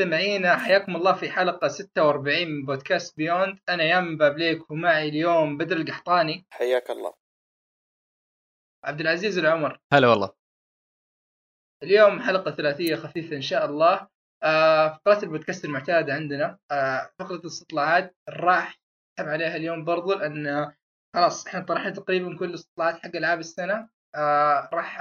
[0.00, 5.76] مستمعينا حياكم الله في حلقة 46 من بودكاست بيوند أنا يام بابليك ومعي اليوم بدر
[5.76, 6.46] القحطاني.
[6.50, 7.14] حياك الله.
[8.84, 9.80] عبد العزيز العمر.
[9.92, 10.32] هلا والله.
[11.82, 14.08] اليوم حلقة ثلاثية خفيفة إن شاء الله.
[14.42, 18.78] آه فقرات البودكاست المعتادة عندنا آه فقرة الاستطلاعات راح
[19.18, 20.72] نسحب عليها اليوم برضو لأن
[21.14, 23.88] خلاص إحنا طرحنا تقريبا كل الاستطلاعات حق ألعاب السنة.
[24.14, 25.00] آه راح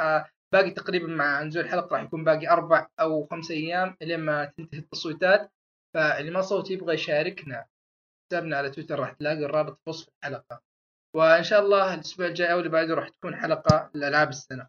[0.55, 4.79] باقي تقريبا مع نزول الحلقة راح يكون باقي أربع أو خمس أيام إلين ما تنتهي
[4.79, 5.51] التصويتات.
[5.93, 7.65] فاللي ما صوت يبغى يشاركنا
[8.31, 10.61] حسابنا على تويتر راح تلاقي الرابط في وصف الحلقة.
[11.15, 14.67] وإن شاء الله الأسبوع الجاي أو اللي بعده راح تكون حلقة لألعاب السنة.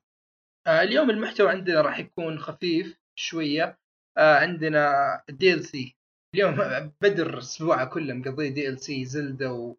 [0.66, 3.78] آه اليوم المحتوى عندنا راح يكون خفيف شوية.
[4.18, 4.94] آه عندنا
[5.28, 5.96] ال DLC
[6.34, 6.56] اليوم
[7.02, 9.74] بدر اسبوعه كله مقضيه DLC Zelda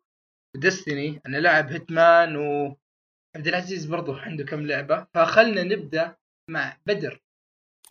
[0.56, 2.77] و Destiny أنا لاعب Hitman و
[3.38, 6.16] عبد العزيز برضو عنده كم لعبة فخلنا نبدأ
[6.49, 7.23] مع بدر.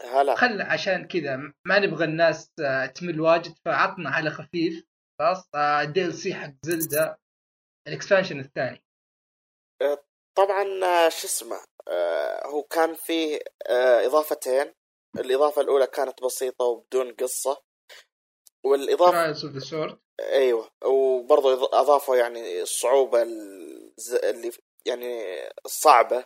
[0.04, 0.34] هلا.
[0.34, 1.36] خل عشان كذا
[1.66, 4.84] ما نبغى الناس آه، تمل واجد فعطنا على خفيف.
[5.18, 7.16] خلاص ال DLC حق Zelda
[7.88, 8.84] ال expansion الثاني.
[10.36, 14.74] طبعا آه، شو اسمه آه، هو كان فيه آه، إضافتين.
[15.16, 17.62] الإضافة الأولى كانت بسيطة وبدون قصة.
[18.64, 24.50] والإضافة Trials of the Sword أيوه وبرضه أضافوا يعني الصعوبه اللي
[24.86, 25.24] يعني
[25.64, 26.24] الصعبه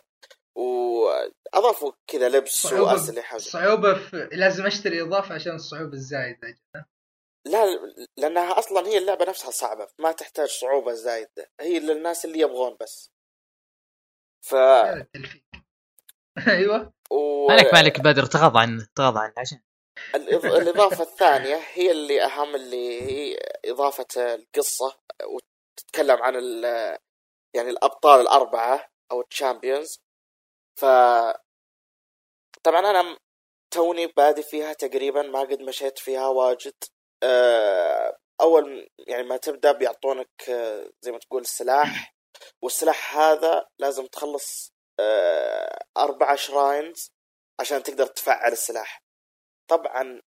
[0.55, 3.35] وأضافوا كذا لبس وأسلحة.
[3.35, 6.57] الصعوبة في لازم أشتري إضافة عشان الصعوبة الزايدة.
[7.47, 7.65] لا
[8.17, 11.51] لأنها أصلا هي اللعبة نفسها صعبة ما تحتاج صعوبة زايدة.
[11.59, 13.11] هي للناس اللي يبغون بس.
[14.45, 14.55] ف
[16.47, 16.93] أيوه.
[17.11, 17.47] و...
[17.47, 19.61] مالك مالك بدر تغاضى عنه تغاضى عنه عشان.
[20.15, 20.45] الإض...
[20.45, 26.65] الإضافة الثانية هي اللي أهم اللي هي إضافة القصة وتتكلم عن ال...
[27.55, 30.01] يعني الأبطال الأربعة أو ال champions
[30.79, 30.85] ف
[32.63, 33.17] طبعا أنا
[33.73, 36.73] توني بادي فيها تقريبا ما قد مشيت فيها واجد.
[37.23, 42.15] آه، أول يعني ما تبدأ بيعطونك آه، زي ما تقول سلاح
[42.63, 47.11] والسلاح هذا لازم تخلص آه، أربعة shrines
[47.59, 49.03] عشان تقدر تفعل السلاح.
[49.69, 50.21] طبعا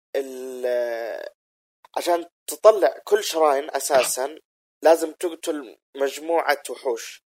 [1.97, 4.39] عشان تطلع كل شراين أساسا
[4.83, 7.23] لازم تقتل مجموعة وحوش.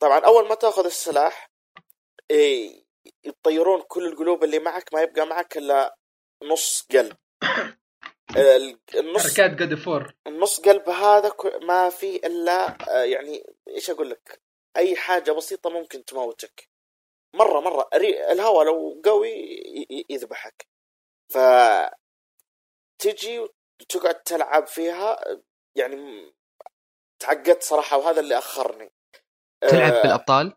[0.00, 1.50] طبعا أول ما تأخذ السلاح
[3.24, 5.96] يطيرون كل القلوب اللي معك ما يبقى معك إلا
[6.42, 7.16] نص قلب.
[8.36, 10.14] ال- النص حركات جود فور.
[10.26, 11.32] النص قلب هذا
[11.62, 14.42] ما في إلا آه، يعني إيش أقول لك؟
[14.76, 16.68] أي حاجة بسيطة ممكن تموتك.
[17.34, 19.30] مرة الري- الهواء لو قوي
[20.10, 20.66] يذبحك.
[21.32, 21.38] ف
[22.98, 25.18] تجي وتقعد تلعب فيها
[25.76, 25.96] يعني
[27.18, 28.90] تعقدت صراحة وهذا اللي أخرني.
[29.68, 30.52] تلعب آه، بالأبطال؟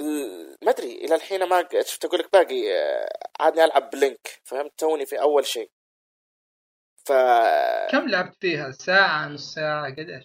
[0.00, 3.08] ال- ما أدري إلى الحين ما شفت أقول لك باقي آه،
[3.40, 5.70] عادني ألعب بلينك فهمت؟ توني في أول شيء.
[7.06, 7.12] ف
[7.90, 10.24] كم لعبت فيها؟ ساعة نص ساعة قديش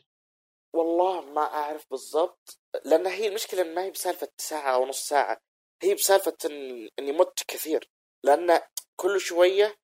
[0.76, 5.38] والله ما أعرف بالضبط لأن هي المشكلة إن ما هي بسالفة ساعة أو نص ساعة
[5.84, 7.90] هي بسالفة إن اني مت كثير
[8.24, 8.62] لأن
[8.96, 9.76] كل شوية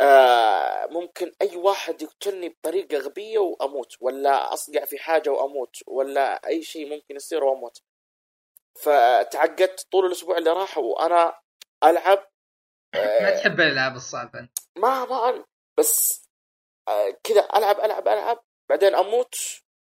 [0.00, 6.62] آه ممكن أي واحد يقتلني بطريقة غبية وأموت ولا أصقع في حاجة وأموت ولا أي
[6.62, 7.82] شيء ممكن يصير وأموت.
[8.74, 11.40] فتعقدت طول الأسبوع اللي راح وأنا
[11.84, 12.26] ألعب.
[12.94, 15.44] ما آه تحب الألعاب الصعبة أنت؟ ما ما
[15.78, 16.22] بس
[16.88, 19.34] آه كذا ألعب ألعب ألعب بعدين أموت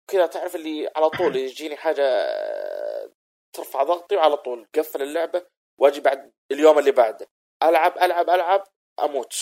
[0.07, 3.11] كذا تعرف اللي على طول يجيني حاجة آه،
[3.53, 5.45] ترفع ضغطي وعلى طول قفل اللعبة
[5.77, 7.27] وأجي بعد اليوم اللي بعده.
[7.63, 8.63] ألعب ألعب ألعب
[8.99, 9.35] أموت.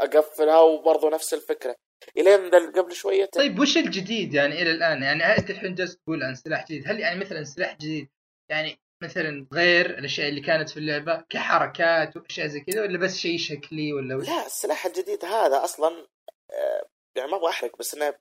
[0.00, 1.76] أقفلها وبرضه نفس الفكرة.
[2.16, 6.34] إلين قبل شوية طيب وش الجديد يعني إلى الآن؟ يعني انت الحين جالس تقول عن
[6.34, 8.08] سلاح جديد؟ هل يعني مثلا سلاح جديد
[8.50, 13.38] يعني مثلا غير الأشياء اللي كانت في اللعبة كحركات وأشياء زي كذا ولا بس شيء
[13.38, 16.06] شكلي ولا وش؟ لا السلاح الجديد هذا أصلا
[16.50, 18.14] آه، يعني ما أبغى أحرق بس إنه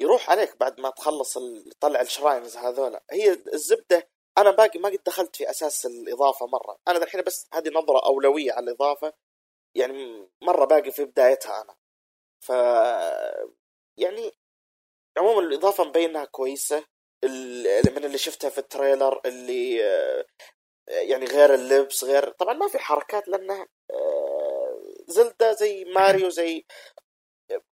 [0.00, 1.38] يروح عليك بعد ما تخلص
[1.80, 3.02] تطلع ال shrines هذولا.
[3.10, 4.08] هي الزبدة
[4.38, 6.76] أنا باقي ما قد دخلت في أساس الإضافة مرة.
[6.88, 9.12] أنا الحين بس هذه نظرة أولية على الإضافة
[9.74, 11.76] يعني مرة باقي في بدايتها أنا.
[12.40, 12.48] ف
[13.98, 14.32] يعني
[15.18, 16.84] عموما الإضافة مبين انها كويسة.
[17.24, 20.24] ال- من اللي شفتها في ال trailer اللي آه،
[20.88, 26.64] يعني غير اللبس غير طبعا ما في حركات لأنه آه، Zelda زي ماريو زي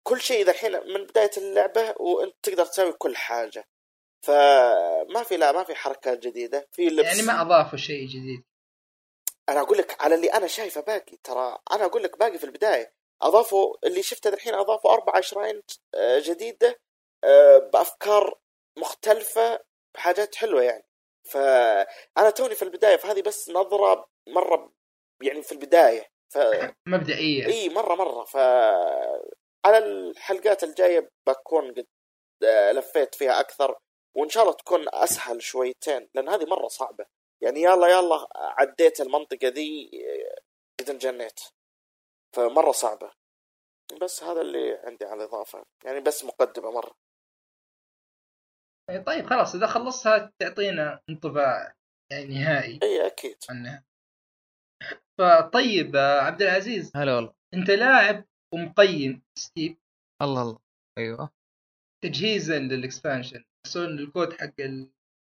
[0.04, 3.68] كل شيء إذا الحين من بداية اللعبة وأنت تقدر تسوي كل حاجة.
[4.26, 6.68] فما في لا ما في حركات جديدة.
[6.72, 7.06] في لبس.
[7.06, 8.44] يعني ما أضافوا شيء جديد.
[9.50, 12.94] أنا أقول لك على اللي أنا شايفه باقي ترى أنا أقول لك باقي في البداية.
[13.22, 15.62] أضافوا اللي شفته الحين أضافوا أربع شراين
[15.96, 16.80] آه، جديدة
[17.24, 18.40] آه، بأفكار
[18.78, 19.60] مختلفة
[19.96, 20.86] بحاجات حلوة يعني.
[21.32, 24.74] فأنا توني في البداية فهذه بس نظرة مرة
[25.22, 26.12] يعني في البداية.
[26.34, 26.38] ف
[26.88, 28.24] مبدئيا إي مرة مرة.
[28.24, 28.38] ف
[29.66, 31.88] على الحلقات الجاية بكون قد
[32.44, 33.78] آه، لفيت فيها أكثر
[34.16, 37.06] وإن شاء الله تكون أسهل شويتين لأن هذه مرة صعبة.
[37.42, 39.92] يعني يلا يلا عديت المنطقة ذي
[40.80, 41.40] قد انجنيت.
[42.36, 43.12] فمرة صعبة.
[44.02, 45.66] بس هذا اللي عندي على الإضافة.
[45.86, 46.96] يعني بس مقدمة مرة.
[48.90, 51.76] إيه، طيب خلاص إذا خلصها تعطينا انطباع
[52.12, 52.80] يعني نهائي.
[52.84, 53.38] إي أكيد.
[53.50, 53.86] عنها.
[55.18, 56.92] فطيب عبد العزيز.
[56.96, 57.34] هلا والله.
[57.54, 59.78] أنت لاعب ومقيم Steep.
[60.22, 60.60] الله الله.
[60.98, 61.30] أيوه.
[62.04, 63.44] تجهيزا لل expansion.
[63.66, 64.62] يحصلون الكود حق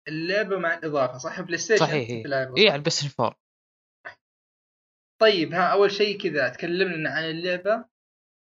[0.08, 2.10] اللعبة مع الإضافة صح؟ PlayStation صحيح.
[2.58, 3.40] اي على ال Play 4
[5.22, 7.86] طيب ها أول شيء كذا تكلم لنا عن اللعبة.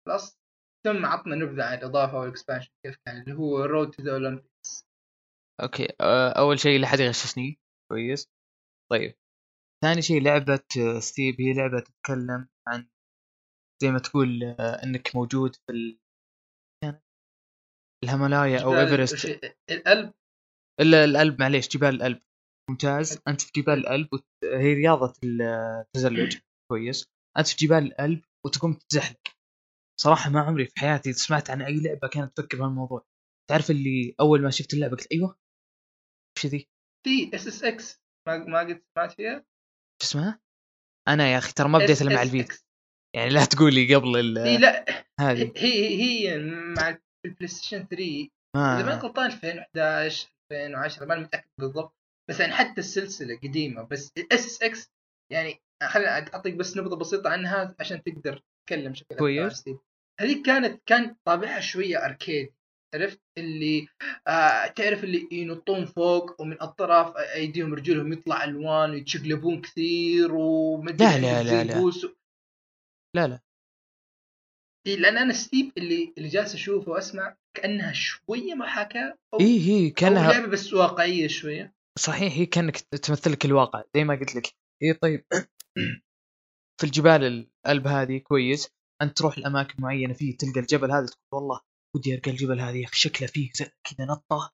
[0.08, 0.40] خلاص
[0.86, 4.88] ثم عطنا نبذة عن الإضافة وال expansion كيف كان اللي هو Road to the Olympics
[5.62, 7.60] أوكي آه، أول شيء لا حد يغششني.
[7.92, 8.30] كويس.
[8.92, 9.16] طيب.
[9.84, 12.90] ثاني شيء لعبة آه، Steep هي لعبة تتكلم عن
[13.84, 16.00] زي ما تقول آه، إنك موجود في ال...
[16.84, 17.04] كانت
[18.04, 19.26] الهيمالايا أو إيفرست.
[19.72, 20.14] القلب
[20.82, 22.22] إلا الألب معليش جبال الألب.
[22.70, 23.20] ممتاز.
[23.28, 24.26] أنت في جبال الألب وت...
[24.44, 26.38] هي رياضة التزلج
[26.72, 27.06] كويس.
[27.38, 29.20] أنت في جبال الألب وتقوم تتزحلق
[30.02, 33.06] صراحة ما عمري في حياتي سمعت عن أي لعبة كانت تفكر بهالموضوع.
[33.50, 35.38] تعرف اللي أول ما شفت اللعبة قلت أيوه؟
[36.38, 36.68] وش ذي؟
[37.06, 38.02] في SSX.
[38.28, 39.46] ما ما قد سمعت فيها؟
[40.02, 40.40] شو اسمها؟
[41.08, 42.56] أنا يا أخي ترى ما بديت الا مع الفيديو
[43.16, 44.86] يعني لا تقول لي قبل ال هي لا.
[45.20, 45.54] هذه.
[45.58, 46.38] هي هي
[46.78, 51.96] مع ال PlayStation 3 إذا ما ما غلطان 2011 2010 ماني متأكد بالضبط
[52.30, 54.92] بس يعني حتى السلسلة قديمة بس ال SSX
[55.32, 59.64] يعني خليني أعطيك بس نبذة بسيطة عنها عشان تقدر تتكلم بشكل كويس.
[60.20, 62.54] هذيك كانت كان طابعها شوية arcade
[62.96, 63.88] عرفت اللي
[64.28, 71.18] آه تعرف اللي ينطون فوق ومن اطراف أيديهم رجولهم يطلع ألوان ويتشقلبون كثير ومدري لا،
[71.18, 71.80] لا، لا، لا.
[71.80, 71.92] و-
[73.16, 73.40] لا لا
[74.88, 79.88] إيه، لأن أنا Steep اللي اللي جالس أشوفه وأسمع كأنها شوية محاكاة أو اي هي
[79.88, 81.76] أو كانها لعبة بس واقعية شوية.
[82.00, 84.54] صحيح هي كأنك تمثل لك الواقع زي ما قلت لك.
[84.84, 85.26] اي طيب.
[86.80, 88.70] في الجبال الألب هذه كويس.
[89.02, 91.62] أنت تروح لأماكن معينة فيه تلقى الجبل هذا تقول والله
[91.96, 94.54] ودي أرقى الجبل هذا يا أخي شكله فيه زي كذا نطة.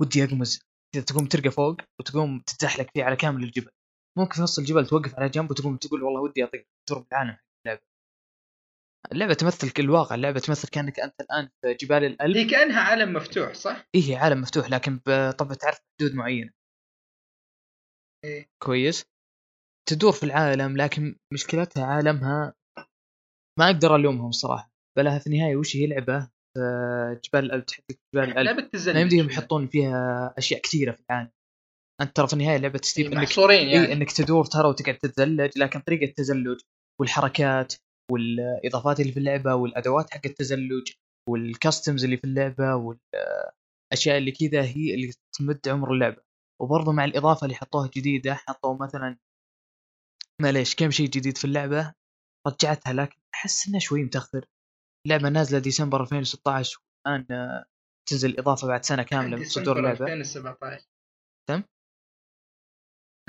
[0.00, 0.60] ودي أقمز.
[0.94, 3.70] كذا تقوم ترقى فوق وتقوم تتزحلق فيه على كامل الجبل.
[4.18, 6.66] ممكن في نص الجبل توقف على جنب وتقوم تقول والله ودي أطير.
[6.88, 7.36] تضرب العالم.
[9.12, 12.36] اللعبة تمثل الواقع اللعبة تمثل كأنك أنت الآن في جبال الألب.
[12.36, 14.98] هي كأنها عالم مفتوح صح؟ إيه هي عالم مفتوح لكن
[15.38, 16.50] طبعا تعرف حدود معينة.
[18.24, 18.46] إيه.
[18.62, 19.04] كويس.
[19.88, 22.54] تدور في العالم لكن مشكلتها عالمها
[23.58, 26.20] ما أقدر ألومهم الصراحه بلاها في النهاية وش هي لعبة
[26.56, 28.94] في جبال الألب تحدث جبال الألب؟ تزلج.
[28.94, 31.30] ما يمديهم يحطون فيها أشياء كثيرة في العالم.
[32.00, 35.80] أنت ترى في النهاية لعبة ستيف إنك يعني إي إنك تدور ترى وتقعد تتزلج لكن
[35.80, 36.60] طريقة التزلج
[37.00, 37.74] والحركات
[38.10, 40.92] والإضافات اللي في اللعبة والأدوات حق التزلج
[41.28, 46.22] والكاستمز اللي في اللعبة والأشياء اللي كذا هي اللي تمد عمر اللعبة.
[46.62, 49.18] وبرضه مع الإضافة اللي حطوها جديدة حطوا مثلا
[50.42, 51.94] معليش كم شيء جديد في اللعبة؟
[52.46, 54.44] رجعتها لكن أحس إنها شوي متأخر.
[55.06, 57.26] اللعبة نازلة ديسمبر 2016 والآن
[58.08, 60.04] تنزل إضافة بعد سنة كاملة من صدور اللعبة.
[60.06, 60.86] 2017
[61.48, 61.62] تم؟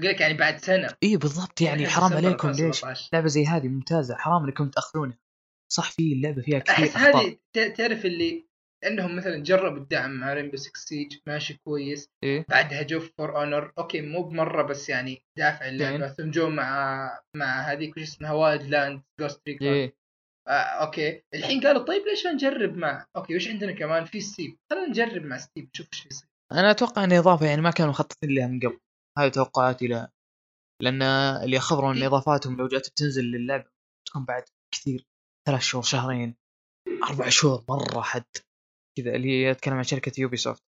[0.02, 0.88] أقول لك يعني بعد سنة.
[1.04, 3.10] اي بالضبط يعني حرام ديسمبر عليكم ليش؟ 2017.
[3.14, 5.18] لعبة زي هذه ممتازة حرام إنكم تاخذونها
[5.72, 8.52] صح في اللعبه فيها كثير احس هذه تعرف اللي
[8.86, 12.10] إنهم مثلا جربوا الدعم مع Rainbow 6 Siege ماشي كويس.
[12.24, 12.46] إيه.
[12.50, 16.08] بعدها جو For Honor okay مو بمرة بس يعني دافع اللعبة.
[16.08, 19.96] ثم جو مع مع هذيك وش اسمها Wildland Ghost إيه.
[20.48, 21.22] آه okay.
[21.34, 25.26] الحين قالوا طيب ليش ما نجرب مع okay وش عندنا كمان؟ في Steep خلينا نجرب
[25.26, 26.28] مع Steep نشوف إيش بيصير.
[26.52, 28.80] أنا أتوقع إن إضافة يعني ما كانوا مخططين لها من قبل.
[29.18, 30.12] هذه توقعاتي لها
[30.82, 31.02] لأن
[31.44, 33.70] اللي يخبرون إن إضافاتهم لو جات بتنزل للعبة
[34.08, 35.08] تكون بعد كثير
[35.48, 36.36] ثلاث شهور شهرين
[37.04, 38.24] أربع شهور مرة حد
[38.98, 40.64] كذا اللي هي أتكلم عن شركة Ubisoft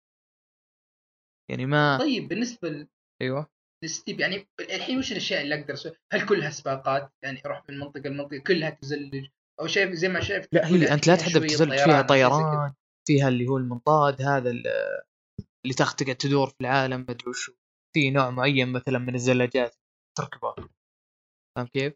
[1.51, 2.87] يعني ما طيب بالنسبة ل-
[3.21, 3.49] أيوه.
[3.83, 7.79] ل Steep يعني الحين وش الأشياء اللي أقدر اسويها؟ هل كلها سباقات؟ يعني أروح من
[7.79, 9.27] منطقة لمنطقة كلها تزلج؟
[9.59, 12.01] أو شايف زي ما شايف لا هي أنت لا تحدد تزلج فيها شيء.
[12.07, 12.73] طيران
[13.07, 14.67] فيها اللي هو المنطاد هذا ال-
[15.65, 17.53] اللي تاخذ تقعد تدور في العالم مدري وشو
[17.93, 19.75] في نوع معين مثلا من الزلاجات
[20.17, 20.55] تركبه
[21.55, 21.93] فاهم كيف؟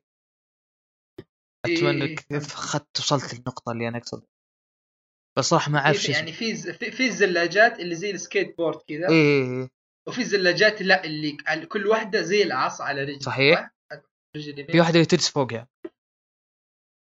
[1.65, 2.43] أتمنى إيه، إنك فهمت.
[2.51, 4.27] أخذت وصلت للنقطة اللي أنا اقصدها
[5.37, 9.69] بس صراحة ما اعرف يعني في ز- في الزلاجات اللي زي السكيت بورد كذا إيه
[10.07, 11.37] وفي الزلاجات لا اللي
[11.69, 13.59] كل واحدة زي العصا على رجل صحيح.
[13.91, 13.99] صح؟
[14.35, 14.67] رجل.
[14.71, 15.67] في واحدة اللي تجلس فوقها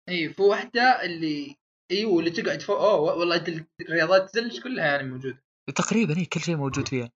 [0.08, 1.56] اي في واحدة اللي
[1.90, 5.42] أيوه اللي تقعد فوق أوه والله الرياضات تزلج كلها يعني موجودة
[5.76, 7.12] تقريبا هي كل شيء موجود فيها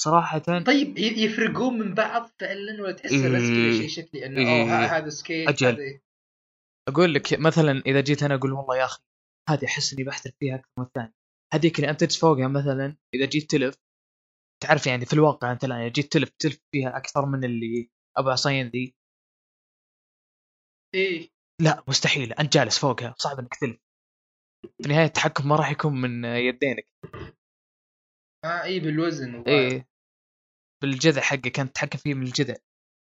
[0.00, 3.26] صراحة طيب يفرقون من بعض فعلا ولا تحس إيه.
[3.26, 4.96] الرسم كذا شيء شكلي إنه إيه.
[4.96, 5.66] هذا سكيت أجل.
[5.66, 6.02] هذا إيه.
[6.88, 9.02] أقول لك مثلا إذا جيت أنا أقول والله يا أخي
[9.48, 11.14] هذه أحس إني بحترف فيها أكثر من الثاني
[11.54, 13.76] هذيك اللي أنت تجلس فوقها مثلا إذا جيت تلف
[14.62, 18.68] تعرف يعني في الواقع أنت الآن جيت تلف تلف فيها أكثر من اللي ابو عصاين
[18.68, 18.94] ذي
[20.94, 21.28] إيه
[21.62, 23.78] لا مستحيل أنت جالس فوقها صعب إنك تلف
[24.62, 26.88] في النهاية التحكم ما راح يكون من يدينك
[28.46, 29.44] آه إي بالوزن.
[29.46, 29.88] إيه
[30.82, 32.54] بالجذع حقك انت تتحكم فيه من الجذع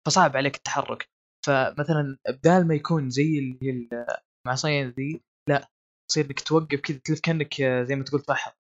[0.07, 1.09] فصعب عليك التحرك
[1.47, 3.88] فمثلا بدال ما يكون زي اللي هي
[4.47, 5.68] المعصيين ذي لا
[6.11, 8.59] تصير إنك توقف كذا تلف كأنك زي ما تقول فحط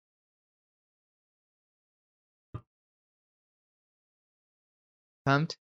[5.25, 5.59] فهمت؟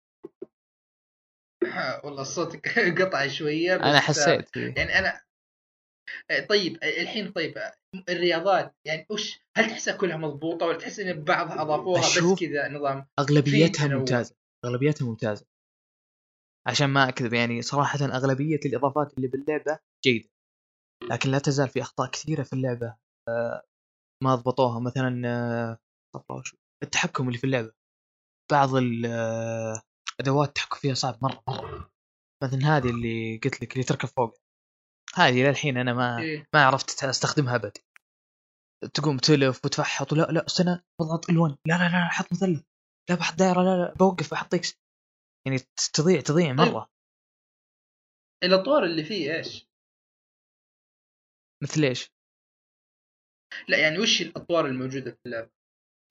[1.64, 2.56] آه، والله الصوت
[3.00, 4.74] قطع شوية أنا حسيت فيه.
[4.76, 5.20] يعني أنا آه،
[6.48, 7.54] طيب الحين طيب
[8.08, 13.06] الرياضات يعني وش هل تحسها كلها مضبوطة ولا تحس إن بعضها أضافوها بس كذا نظام
[13.18, 13.88] أغلبيتها.
[13.88, 15.46] ممتازة أغلبيتها ممتازة.
[16.66, 20.28] عشان ما أكذب يعني صراحة أغلبية الإضافات اللي باللعبة جيدة
[21.10, 22.96] لكن لا تزال في أخطاء كثيرة في اللعبة
[23.28, 23.62] آه،
[24.24, 24.80] ما ضبطوها.
[24.80, 25.78] مثلا آه،
[26.82, 27.72] التحكم اللي في اللعبة.
[28.52, 31.90] بعض الادوات التحكم فيها صعب مرة مرة.
[32.42, 34.40] مثلا هذه اللي قلت لك اللي تركب فوق
[35.14, 36.46] هذه للحين أنا ما إيه.
[36.54, 37.76] ما عرفت أستخدمها أبد
[38.94, 42.62] تقوم تلف وتفحط لا لا استنى بضغط ال1 لا لا لا حط مثلث
[43.10, 44.74] لا بحط دائرة لا لا بوقف بحط إكس
[45.46, 45.58] يعني
[45.94, 46.90] تضيع تضيع مرة
[48.44, 49.66] الأطوار اللي فيه إيش؟
[51.62, 52.10] مثل إيش؟
[53.68, 55.50] لا يعني وش الأطوار الموجودة في اللعبه؟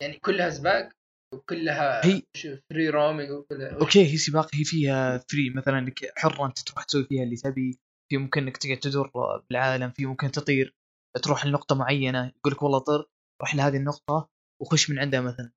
[0.01, 0.89] يعني كلها سباق
[1.33, 2.23] وكلها هي-
[2.69, 7.05] free roaming وكلها okay هي سباق هي فيها free مثلا انك حر أنت تروح تسوي
[7.05, 7.79] فيها اللي تبي
[8.09, 9.11] في ممكن إنك تقعد تدور
[9.49, 10.75] بالعالم في ممكن تطير
[11.23, 13.09] تروح لنقطة معينة يقول لك والله طر
[13.41, 14.29] روح لهذه النقطة
[14.61, 15.51] وخش من عندها مثلا.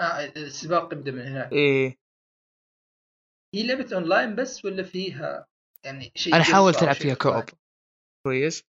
[0.00, 1.52] آه السباق يبدأ من هناك.
[1.52, 1.98] إيه.
[3.54, 5.46] هي لعبة أونلاين بس ولا فيها
[5.84, 7.44] يعني شيء أنا حاولت العب فيها co-op؟
[8.26, 8.64] كويس.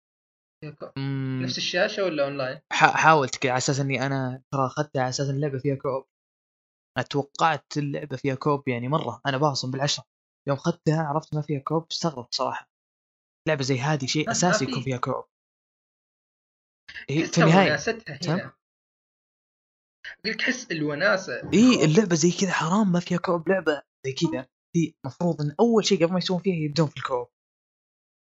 [0.97, 5.29] مم، نفس الشاشة ولا أونلاين؟ حاولت كذا على أساس إني أنا ترى أخذتها على أساس
[5.29, 6.05] اللعبة فيها co-op.
[6.97, 10.05] أنا توقعت اللعبة فيها co-op يعني مرة أنا باصم بالعشرة.
[10.47, 12.71] يوم اخذتها عرفت ما فيها co-op استغربت صراحة.
[13.47, 14.71] لعبة زي هذه شيء أساسي في.
[14.71, 15.25] يكون فيها co-op.
[17.09, 17.77] هي في تحسها النهاية؟
[18.27, 18.53] هنا
[20.25, 21.33] قلت تحس الوناسة.
[21.53, 24.47] إي اللعبة زي كذا حرام ما فيها co-op لعبة زي كذا.
[24.73, 27.27] في مفروض إن أول شيء قبل ما يسوون فيها يبدون في الكوب.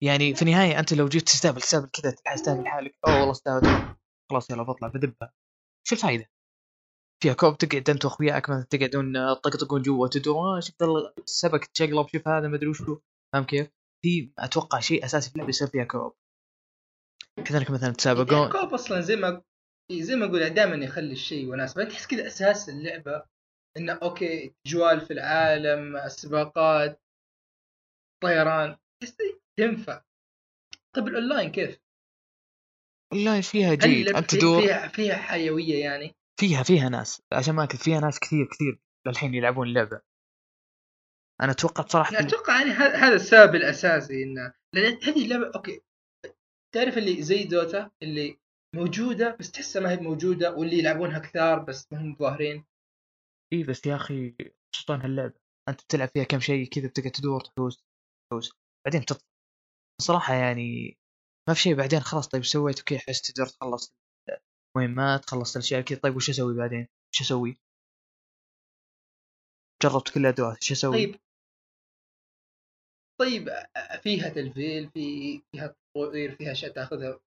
[0.02, 2.98] يعني في النهاية أنت لو جيت تستهبل تستهبل كذا تستهبل حالك.
[3.06, 3.96] أوه والله استهبل
[4.30, 5.32] خلاص يلا بطلع بدبها
[5.86, 6.30] شو الفائده؟
[7.22, 10.82] فيها كوب تقعد انت واخوياك مثلا تقعدون آه، تطقطقون جوا تدورون آه، شفت
[11.18, 13.00] السبك تشقلب شوف هذا ما أدري وشو
[13.32, 13.68] فاهم كيف؟
[14.02, 16.14] في أتوقع شيء أساسي في اللعبة يصير فيها كوب
[17.44, 19.42] كذلك مثلا تسابقون الكوب أصلا زي ما
[19.92, 23.24] زي ما أقول دائما يخلي الشيء وناس بعدين تحس كذا أساس اللعبة
[23.76, 27.02] إنه okay جوال في العالم السباقات
[28.22, 29.16] طيران تحس
[29.58, 30.02] تنفع
[30.94, 31.80] طيب الأونلاين كيف؟
[33.12, 37.22] والله فيها جيد أنت تدور فيها فيها حيوية يعني؟ فيها فيها ناس.
[37.32, 40.00] عشان ما اكذب فيها ناس كثير كثير للحين يلعبون اللعبة.
[41.42, 45.80] أنا أتوقع بصراحة لا أتوقع يعني هذا السبب الأساسي انه لأن هذه اللعبة okay.
[46.74, 48.38] تعرف اللي زي Dota اللي
[48.76, 52.64] موجودة بس تحسها ما هي موجودة واللي يلعبونها كثار بس ما هم ظاهرين؟
[53.52, 54.34] إي بس يا أخي
[54.74, 55.34] شطان هاللعبة.
[55.68, 57.84] أنت بتلعب فيها كم شيء كذا بتقعد تدور تحوس
[58.30, 58.52] تحوس
[58.86, 59.24] بعدين تطفى
[60.00, 60.98] صراحة يعني
[61.48, 63.94] ما في شيء بعدين خلاص طيب سويت okay حس تقدر تخلص
[64.76, 67.58] مهمات خلصت الأشياء كذا طيب وش أسوي بعدين؟ وش أسوي؟
[69.82, 71.20] جربت كل الأدوات وش أسوي؟ طيب
[73.20, 73.48] طيب
[74.02, 77.20] فيها تلفيل في فيها تطوير فيها أشياء تأخذها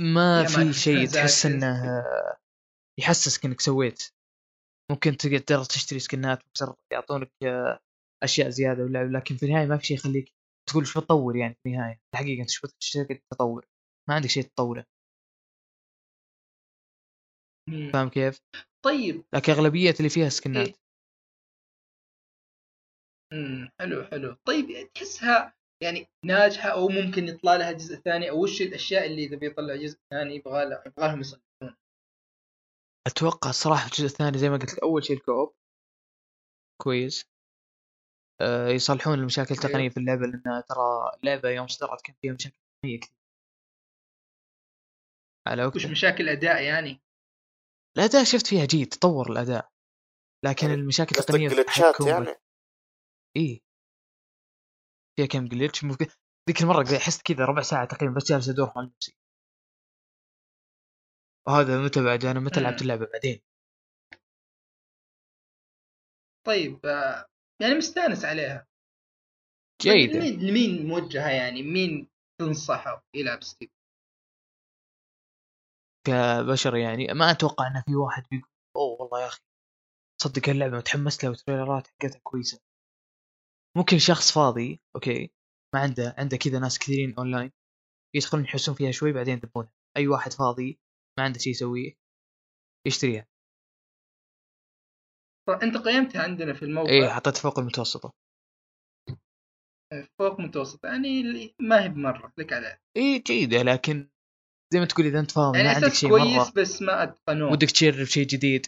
[0.00, 1.46] ما في شيء تحس.
[1.46, 2.04] إنه
[3.00, 4.02] يحسسك إنك سويت
[4.90, 6.42] ممكن تقدر تشتري سكنات
[6.92, 7.78] يعطونك آه،
[8.22, 10.32] أشياء زيادة ولا لكن في النهاية ما في شيء يخليك
[10.68, 13.66] تقول شو تطور يعني في النهاية الحقيقة أنت شو تشتري تطور
[14.08, 14.86] ما عندك شيء تطوره.
[17.92, 18.38] فاهم كيف؟
[18.84, 19.24] طيب.
[19.34, 20.68] لكن أغلبية اللي فيها سكنات.
[20.68, 20.74] إيه.
[23.32, 23.70] مم.
[23.80, 24.36] حلو حلو.
[24.48, 29.36] طيب تحسها يعني ناجحة أو ممكن يطلع لها جزء ثاني أو وش الأشياء اللي إذا
[29.36, 31.76] بيطلع جزء ثاني يبغى يبغى لهم يصلحون
[33.06, 35.54] أتوقع الصراحه الجزء الثاني زي ما قلت أول شيء الكوب.
[36.82, 37.24] كويس.
[38.40, 39.64] أه يصلحون المشاكل أيوه.
[39.64, 43.16] التقنية في اللعبة لأن ترى لعبة يوم صدرت كان فيها مشاكل تقنية كثير
[45.48, 45.90] على وش وقتها.
[45.90, 47.00] مشاكل أداء يعني؟
[47.96, 49.70] الأداء شفت فيها جيد تطور الأداء.
[50.44, 52.36] لكن المشاكل التقنيه في يعني؟
[53.36, 53.62] إي.
[55.16, 56.06] فيها كم جلتش ممكن
[56.48, 59.16] ذيك المرة أحس كذا ربع ساعة تقريبا بس جالس أدور مع نفسي.
[61.46, 62.60] وهذا متى بعد؟ أنا متى.
[62.60, 63.40] لعبت اللعبة بعدين؟
[66.46, 67.26] طيب آه،
[67.62, 68.66] يعني مستأنس عليها.
[69.82, 70.18] جيدة.
[70.18, 72.08] لمين موجهه يعني؟ مين
[72.40, 73.70] تنصحه يلعب Steep
[76.06, 79.40] كبشر يعني ما أتوقع إن في واحد بيقول أوه والله يا أخي
[80.22, 82.60] صدق اللعبة متحمس لها والتريلرات حقتها كويسة.
[83.76, 85.32] ممكن شخص فاضي okay
[85.74, 87.52] ما عنده عنده كذا ناس كثيرين أونلاين
[88.14, 89.72] يدخلون يحسون فيها شوي بعدين يدبونها.
[89.96, 90.80] أي واحد فاضي
[91.18, 91.94] ما عنده شيء يسويه
[92.86, 93.26] يشتريها.
[95.48, 98.12] طيب أنت قيمتها عندنا في الموقع؟ إيه حطيت فوق المتوسطة.
[100.18, 101.22] فوق متوسط يعني
[101.60, 102.78] ما هي بمرة لك على.
[102.96, 104.10] إيه جيدة لكن
[104.72, 106.52] زي ما تقول إذا أنت فاضي يعني ما عندك شيء كويس مرة.
[106.56, 107.52] بس ما أتقنوه.
[107.52, 108.66] ودك تجرب شيء جديد.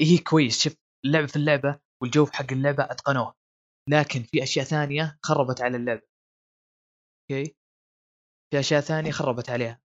[0.00, 0.64] هي كويس.
[0.64, 3.34] شوف اللعبة في اللعبة والجو حق اللعبة أتقنوه.
[3.90, 6.02] لكن في أشياء ثانية خربت على اللعبة.
[7.30, 7.56] أوكي؟
[8.50, 9.80] في أشياء ثانية خربت عليها.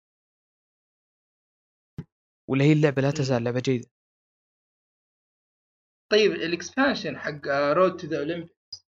[2.50, 3.90] ولا هي اللعبة لا تزال لعبة جيدة.
[6.12, 8.88] طيب ال expansion حق Road to the Olympics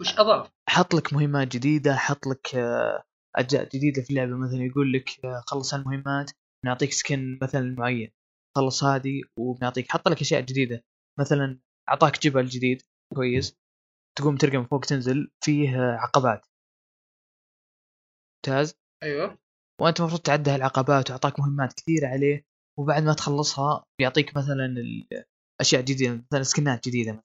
[0.00, 3.04] وش أضاف؟ حط لك مهمات جديدة حط لك آه،
[3.36, 4.36] أجزاء جديدة في اللعبة.
[4.36, 6.30] مثلا يقول لك آه، خلص هالمهمات
[6.64, 8.10] نعطيك skin مثلا معين.
[8.56, 10.84] خلص هذه وبنعطيك حط لك أشياء جديدة.
[11.20, 12.82] مثلا أعطاك جبل جديد
[13.14, 13.56] كويس.
[14.18, 16.46] تقوم ترقى من فوق تنزل فيه آه، عقبات.
[18.36, 18.74] ممتاز.
[19.02, 19.38] أيوه.
[19.80, 22.44] وأنت المفروض تعدى العقبات وأعطاك مهمات كثيرة عليه
[22.78, 24.66] وبعد ما تخلصها بيعطيك مثلا
[25.60, 27.22] الاشياء جديدة مثلا سكنات جديدة.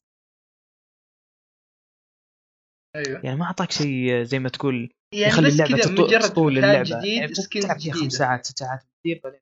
[2.95, 3.21] أيوه.
[3.23, 6.99] يعني ما أعطاك شيء زي ما تقول يعني يخلي بس اللعبة تطو- تطول مكان اللعبة.
[6.99, 9.39] جديد يعني سكن تلعب فيها خمس ساعات ست ساعات كثير بعدين.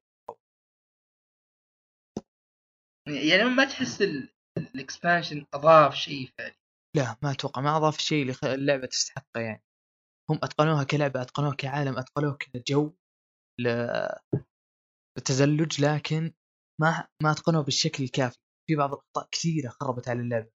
[3.08, 6.56] يعني ما تحس ال- ال expansion أضاف شيء فعلي.
[6.96, 7.62] لا ما أتوقع.
[7.62, 9.64] ما أضاف شيء اللي اللعبة تستحقه يعني.
[10.30, 12.94] هم أتقنوها كلعبة أتقنوها كعالم أتقنوها كجو
[15.18, 16.34] للتزلج لكن
[16.82, 18.38] ما ما أتقنوها بالشكل الكافي.
[18.70, 20.52] في بعض الأخطاء كثيرة خربت على اللعبة.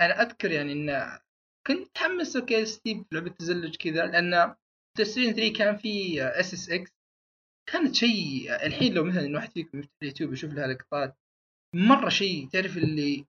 [0.00, 1.18] أنا أذكر يعني إن
[1.66, 4.54] كنت متحمس أوكي Steep لعبة تزلج كذا لأن
[4.98, 6.90] تسرين 3 كان في اس اس إكس
[7.72, 11.16] كانت شيء الحين لو مثلا الواحد فيكم يفتح اليوتيوب يشوف لها لقطات
[11.74, 13.24] مرة شيء تعرف اللي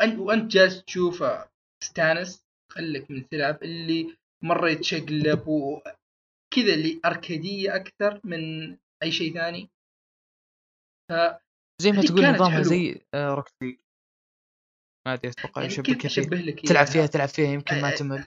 [0.00, 1.48] انت وأنت جالس تشوفه
[1.82, 8.70] تستانس خلك من تلعب اللي مره يتشقلب وكذا اللي اركاديه أكثر من
[9.02, 9.70] أي شيء ثاني.
[11.10, 11.12] ف
[11.82, 12.62] زي ما تقول نظامها.
[12.62, 13.78] زي آه، روك ليج
[15.06, 18.26] ما أدري أتوقع يعني يشبه كيف لك تلعب؟ فيها تلعب فيها يمكن ما آه، تمل.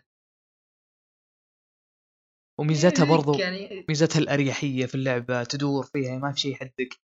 [2.60, 7.00] وميزتها يعني برضو يعني ميزتها الأريحية في اللعبة تدور فيها ما في شيء يحدك.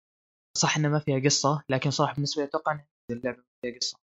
[0.59, 3.99] صح إنها ما فيها قصة لكن صراحة بالنسبة لي أتوقع ان اللعبة ما فيها قصة.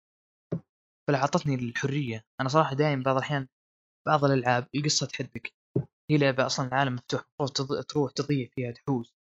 [1.08, 2.24] فلا أعطتني الحرية.
[2.40, 3.48] أنا صراحة دائما بعض الأحيان
[4.06, 5.52] بعض الألعاب القصة تحدك.
[6.10, 9.14] هي لعبة أصلا العالم مفتوح المفروض تروح تضيع فيها تحوس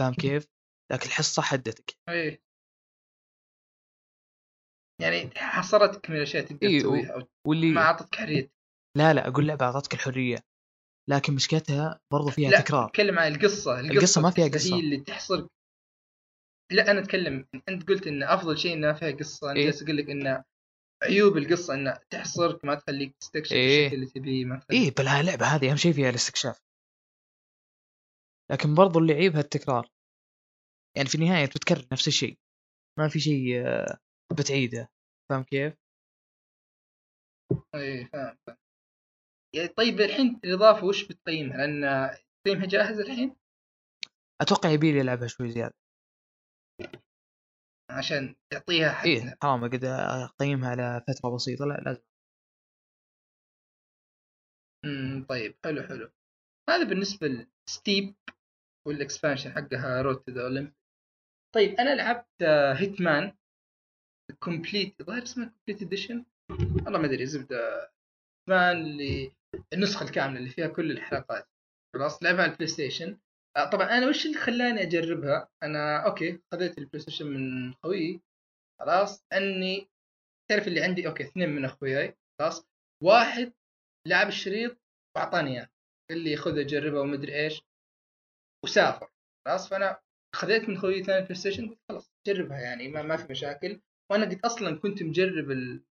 [0.00, 0.48] فاهم كيف؟
[0.92, 1.96] لكن الحصة حدتك.
[2.08, 2.45] إيه.
[5.00, 8.50] يعني حصرتك من الاشياء تقدر إيه، تسويها أو واللي ما أعطتك حرية.
[8.96, 10.38] لا لا أقول لعبة أعطتك الحرية
[11.10, 12.86] لكن مشكلتها برضو فيها لا تكرار.
[12.86, 13.80] اتكلم عن القصة.
[13.80, 14.76] القصة ما فيها قصة.
[14.76, 15.46] هي اللي تحصرك
[16.72, 19.50] لا أنا أتكلم أنت قلت إن أفضل شيء إنها فيها قصة.
[19.50, 19.64] أنا إيه.
[19.64, 20.42] جالس أقول لك إن
[21.02, 23.86] عيوب القصة إنها تحصرك ما تخليك تستكشف إيه.
[23.86, 26.60] الشيء اللي تبيه ما تخليك إيه بل اللعبه هذه أهم شيء فيها الاستكشاف.
[28.50, 29.88] لكن برضو اللي يعيبها التكرار.
[30.96, 32.38] يعني في النهاية بتكرر نفس الشيء.
[32.98, 33.98] ما في شيء آه،
[34.32, 34.90] بتعيده
[35.30, 35.74] فاهم كيف؟
[37.74, 38.36] إيه فاهم.
[39.54, 42.10] يعني طيب الحين الإضافة وش بتقيمها؟ لأن
[42.44, 43.36] تقييمها جاهز الحين
[44.40, 45.74] أتوقع يبي لي العبها شوي زيادة
[47.90, 52.02] عشان تعطيها حقها إيه حرام قد أقيمها على فترة بسيطة لا لازم
[54.84, 56.10] امم طيب حلو حلو
[56.68, 58.14] هذا بالنسبة ل Steep
[58.86, 60.72] وال expansion حقها Road to the Olymp
[61.54, 62.42] طيب أنا لعبت
[62.76, 63.36] Hitman
[64.34, 66.24] Complete الظاهر اسمها Complete Edition
[66.84, 67.90] والله ما أدري زبدة
[68.48, 69.32] Hitman اللي
[69.72, 71.48] النسخة الكاملة اللي فيها كل الحلقات.
[71.94, 73.18] خلاص لعبها على ال PlayStation
[73.72, 78.20] طبعا أنا وش اللي خلاني أجربها؟ أنا أوكي خذيت ال PlayStation من خويي
[78.80, 79.88] خلاص أني
[80.50, 82.16] تعرف اللي عندي؟ أوكي اثنين من أخوياي.
[82.40, 82.66] خلاص
[83.02, 83.52] واحد
[84.06, 84.76] لعب الشريط
[85.16, 85.68] وأعطاني إياه.
[86.10, 87.62] قال لي خذ جربها ومدري إيش.
[88.64, 89.10] وسافر.
[89.46, 90.00] خلاص فأنا
[90.34, 93.80] خذيت من خويي ثاني PlayStation قلت خلاص جربها يعني ما, ما في مشاكل.
[94.12, 95.82] وأنا قد أصلا كنت مجرب ال...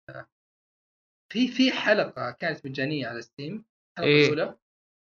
[1.33, 3.65] في في حلقة كانت مجانية على Steam
[3.97, 4.23] الحلقة إيه.
[4.25, 4.57] الاولى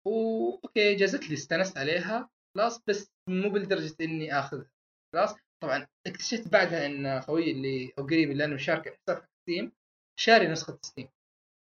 [0.07, 2.31] واوكي جازت لي استانست عليها.
[2.57, 4.71] خلاص بس مو بالدرجة إني آخذها.
[5.15, 5.35] خلاص.
[5.63, 9.73] طبعا اكتشفت بعدها إن خويي اللي أو قريب اللي أنا مشارك حساب Steam
[10.21, 11.09] شاري نسخة Steam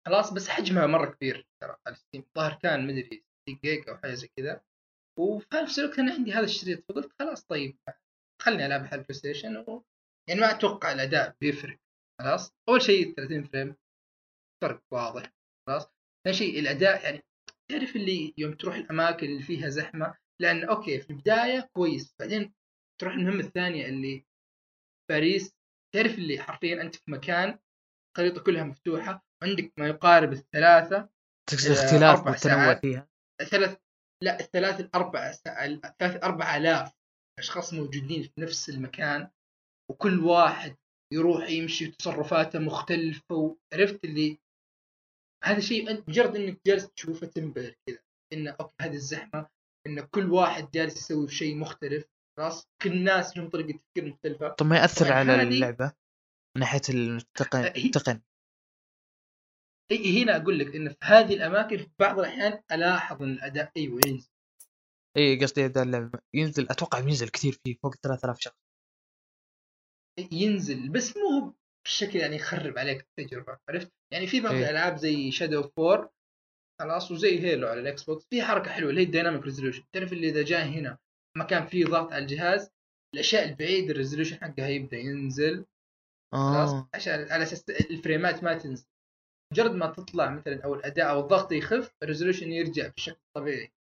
[0.07, 4.14] خلاص بس حجمها مرة كبير ترى على Steam الظاهر كان مدري 6 جيجا أو حاجة
[4.14, 4.61] زي كذا.
[5.18, 7.79] وفي نفس الوقت أنا عندي هذا الشريط فقلت خلاص طيب
[8.42, 9.85] خلني العبها على ال PlayStation و...
[10.28, 11.78] يعني ما أتوقع الأداء بيفرق
[12.20, 13.77] خلاص؟ أول شيء 30 frame
[14.62, 15.32] فرق واضح
[15.68, 15.88] خلاص؟
[16.24, 17.24] ثاني شيء الأداء يعني
[17.70, 22.54] تعرف اللي يوم تروح الأماكن اللي فيها زحمة لأن أوكي في البداية كويس بعدين
[23.00, 24.24] تروح المهمة الثانية اللي
[25.10, 25.54] باريس
[25.94, 27.58] تعرف اللي حرفيا أنت في مكان
[28.12, 31.08] الخريطه كلها مفتوحة عندك ما يقارب الثلاثة
[31.50, 32.80] تقصد آه، اختلاف أربع والتنوع ساعات.
[32.80, 33.08] فيها؟
[33.50, 33.78] ثلاث
[34.22, 35.30] لا الثلاث الأربع
[35.84, 36.92] الثلاث أربع آلاف
[37.38, 39.30] أشخاص موجودين في نفس المكان
[39.90, 40.77] وكل واحد
[41.12, 44.38] يروح يمشي تصرفاته مختلفة وعرفت اللي؟
[45.44, 47.99] هذا شيء انت مجرد إنك جالس تشوفه تنبهر كذا
[48.33, 49.47] إنه أوكي هذه الزحمة
[49.87, 52.05] إن كل واحد جالس يسوي شيء مختلف
[52.37, 54.49] خلاص؟ كل الناس لهم طريقة تفكير مختلفة.
[54.49, 55.92] طب ما يأثر على اللعبة
[56.57, 58.20] من ناحية التقني التقني؟
[59.92, 64.29] هنا أقول لك إن في هذه الأماكن في بعض الأحيان ألاحظ إن الأداء أيوه ينزل.
[65.16, 68.63] إي قصدي أداء اللعبة ينزل أتوقع ينزل كثير فيه فوق 3000 شخص.
[70.33, 71.55] ينزل بس مو
[71.87, 74.64] بشكل يعني يخرب عليك التجربة عرفت؟ يعني في بعض إيه.
[74.64, 76.14] الألعاب زي شادو 4
[76.81, 80.12] خلاص وزي Halo على ال Xbox في حركة حلوة اللي هي ال dynamic resolution تعرف
[80.12, 80.98] اللي إذا جاء هنا
[81.38, 82.70] مكان فيه ضغط على الجهاز
[83.14, 85.64] الأشياء البعيدة ال resolution حقها يبدأ ينزل
[86.33, 88.87] خلاص آه عشان على أساس ال frame ات ما تنزل
[89.53, 93.72] مجرد ما تطلع مثلا أو الأداء أو الضغط يخف ال resolution يرجع بشكل طبيعي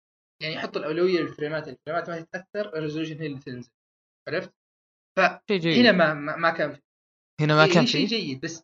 [0.42, 3.72] يعني يحط الأولوية للفريمات الفريمات ما تتأثر ال resolution هي اللي تنزل
[4.28, 4.54] عرفت؟
[5.48, 5.86] شيء جيد.
[5.86, 6.80] هنا ما ما, كان
[7.42, 8.64] هنا ما إيه، كان شيء فيه جيد بس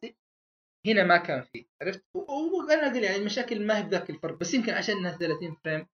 [0.88, 4.73] هنا ما كان فيه عرفت؟ وأنا أقول يعني المشاكل ما هي بذاك الفرق بس يمكن
[4.73, 5.88] عشان إنها 30 frame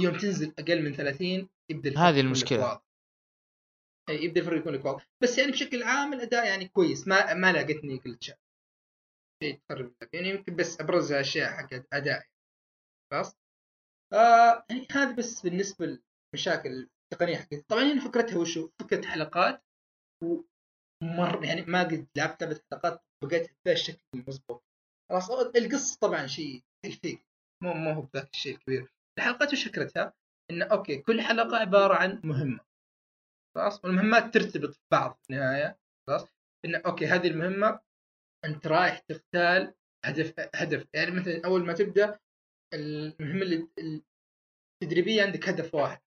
[0.00, 2.60] يوم تنزل أقل من 30 يبدأ الفرق هذه.
[2.60, 2.82] واضح.
[4.08, 5.06] إيه، يبدأ الفرق يكون لك واضح.
[5.22, 8.40] بس يعني بشكل عام الأداء يعني كويس ما ما لاقتني جلتشات
[9.42, 9.60] شيء.
[9.68, 12.26] تخرب يعني يمكن بس أبرز أشياء حق أداء.
[13.12, 13.36] خلاص؟
[14.12, 15.98] آه يعني هذا بس بالنسبة
[16.34, 19.64] للمشاكل التقنيه حقتها طبعا هنا فكرتها وشو؟ فكرة حلقات
[20.24, 24.64] ومر يعني ما قد لعبت لعبة حلقات بقيت بهذا الشكل المضبوط
[25.10, 27.18] خلاص القصة طبعا شيء تلفيق.
[27.62, 28.92] مو مو هو بذاك الشيء الكبير.
[29.18, 30.12] الحلقات وش فكرتها؟
[30.50, 32.60] انه أوكي كل حلقة عبارة عن مهمة.
[33.54, 35.78] خلاص والمهمات ترتبط في بعض في النهاية.
[36.06, 36.26] خلاص
[36.64, 37.80] انه أوكي هذه المهمة
[38.44, 40.86] أنت رايح تغتال هدف هدف.
[40.94, 42.18] يعني مثلا أول ما تبدأ
[42.74, 43.68] المهمة
[44.82, 46.00] التدريبية عندك هدف واحد.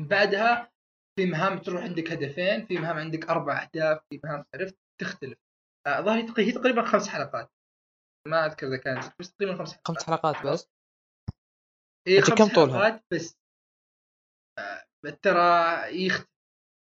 [0.00, 0.72] بعدها
[1.18, 5.38] في مهام تروح عندك هدفين في مهام عندك أربع أهداف في مهام عرفت تختلف.
[5.86, 7.50] آه، ظاهر هي تقريبا خمس حلقات.
[8.28, 9.86] ما أذكر إذا كانت بس تقريبا خمس حلقات.
[9.86, 10.68] خمس حلقات بس؟
[12.06, 13.36] إيه أنت خمس كم طولها؟ حلقات بس.
[14.58, 14.84] آه،
[15.22, 16.34] ترى يختلف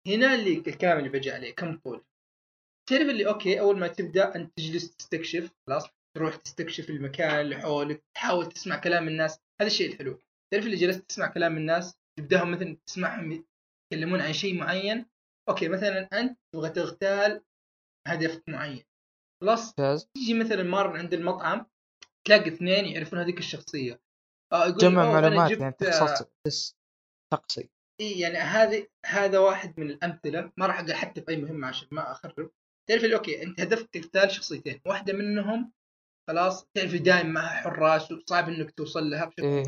[0.09, 2.05] هنا اللي الكلام اللي بجي عليه كم طول؟
[2.89, 5.85] تعرف اللي أوكي أول ما تبدأ أنت تجلس تستكشف خلاص؟
[6.17, 9.41] تروح تستكشف المكان اللي حولك تحاول تسمع كلام الناس.
[9.61, 10.23] هذا الشيء الحلو.
[10.53, 13.45] تعرف اللي جلست تسمع كلام الناس؟ تبدأهم مثلا تسمعهم
[13.93, 15.07] يتكلمون عن شيء معين
[15.49, 17.43] أوكي مثلا أنت تبغى تغتال
[18.09, 18.85] هدف معين.
[19.43, 19.75] خلاص؟
[20.15, 21.67] تيجي مثلا مرة عند المطعم
[22.27, 24.01] تلاقي اثنين يعرفون هذيك الشخصية.
[24.53, 26.77] آه جمع معلومات يعني آه، تخصص تس-
[27.33, 27.69] تقصي
[28.01, 31.89] إي يعني هذه هذا واحد من الأمثلة ما راح أقول حتى في أي مهمة عشان
[31.91, 32.51] ما أخرب.
[32.89, 35.73] تعرف أوكي أنت هدفك تغتال شخصيتين واحدة منهم
[36.29, 39.63] خلاص تعرف دائما معها حراس وصعب إنك توصل لها بشكل إيه.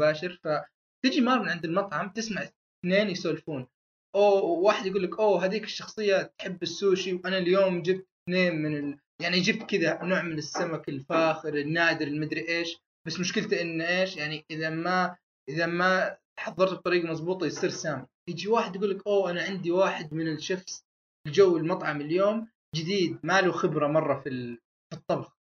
[1.05, 3.67] فتجي مرة من عند المطعم تسمع اثنين يسولفون.
[4.15, 8.99] أو واحد يقول لك أوه هذيك الشخصية تحب السوشي وأنا اليوم جبت اثنين من ال...
[9.23, 12.79] يعني جبت كذا نوع من السمك الفاخر النادر المدري إيش.
[13.07, 15.17] بس مشكلته انه إيش؟ يعني إذا ما
[15.49, 18.07] إذا ما حضرته بطريقة مضبوطة يصير سام.
[18.29, 20.85] يجي واحد يقول لك أوه أنا عندي واحد من الشيفs
[21.25, 24.59] في جو المطعم اليوم جديد ما له خبرة مرة في
[24.91, 25.37] في الطبخ.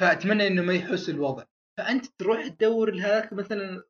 [0.00, 1.44] فأتمنى إنه ما يحس الوضع.
[1.78, 3.84] فأنت تروح تدور لهذاك مثلا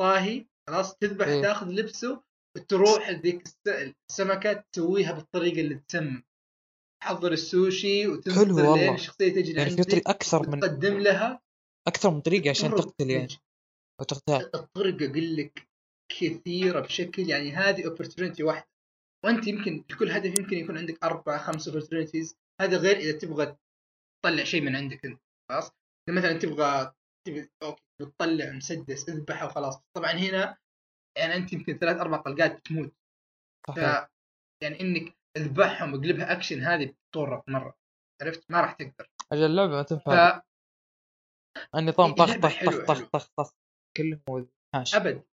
[0.00, 1.42] طاهي خلاص تذبح إيه.
[1.42, 2.22] تاخذ لبسه
[2.56, 6.22] وتروح ذيك الس- السمكه تسويها بالطريقة اللي تسمى.
[7.02, 8.76] تحضر السوشي حلو وتنتظر والله.
[8.84, 11.40] لين الشخصيه تجي يعني في طريق أكثر من وتقدم لها.
[11.88, 13.28] أكثر من طريقة عشان تقتل يعني.
[14.00, 15.68] وتغتال الطرق أقول لك
[16.12, 18.68] كثيرة بشكل يعني هذه opportunity واحدة.
[19.24, 23.56] وأنت يمكن لكل هدف يمكن يكون عندك أربع خمس opportunities هذا غير إذا تبغى
[24.24, 25.20] تطلع شيء من عندك أنت.
[25.50, 25.70] خلاص؟
[26.10, 26.92] مثلا تبغى
[27.62, 29.82] okay بتطلع مسدس اذبحه وخلاص.
[29.96, 30.56] طبعا هنا
[31.18, 32.92] يعني أنت يمكن ثلاث أربع طلقات بتموت.
[33.66, 34.08] ف صحيح.
[34.62, 37.78] يعني إنك اذبحهم واقلبها اكشن هذه بتطورك مرة.
[38.22, 39.10] عرفت؟ ما راح تقدر.
[39.32, 40.42] أجل اللعبة ما ف تنفع
[41.74, 43.10] النظام طخ طخ طخ طخ.
[43.10, 43.54] طخ طخ.
[43.96, 45.24] كلهم هاش أبد.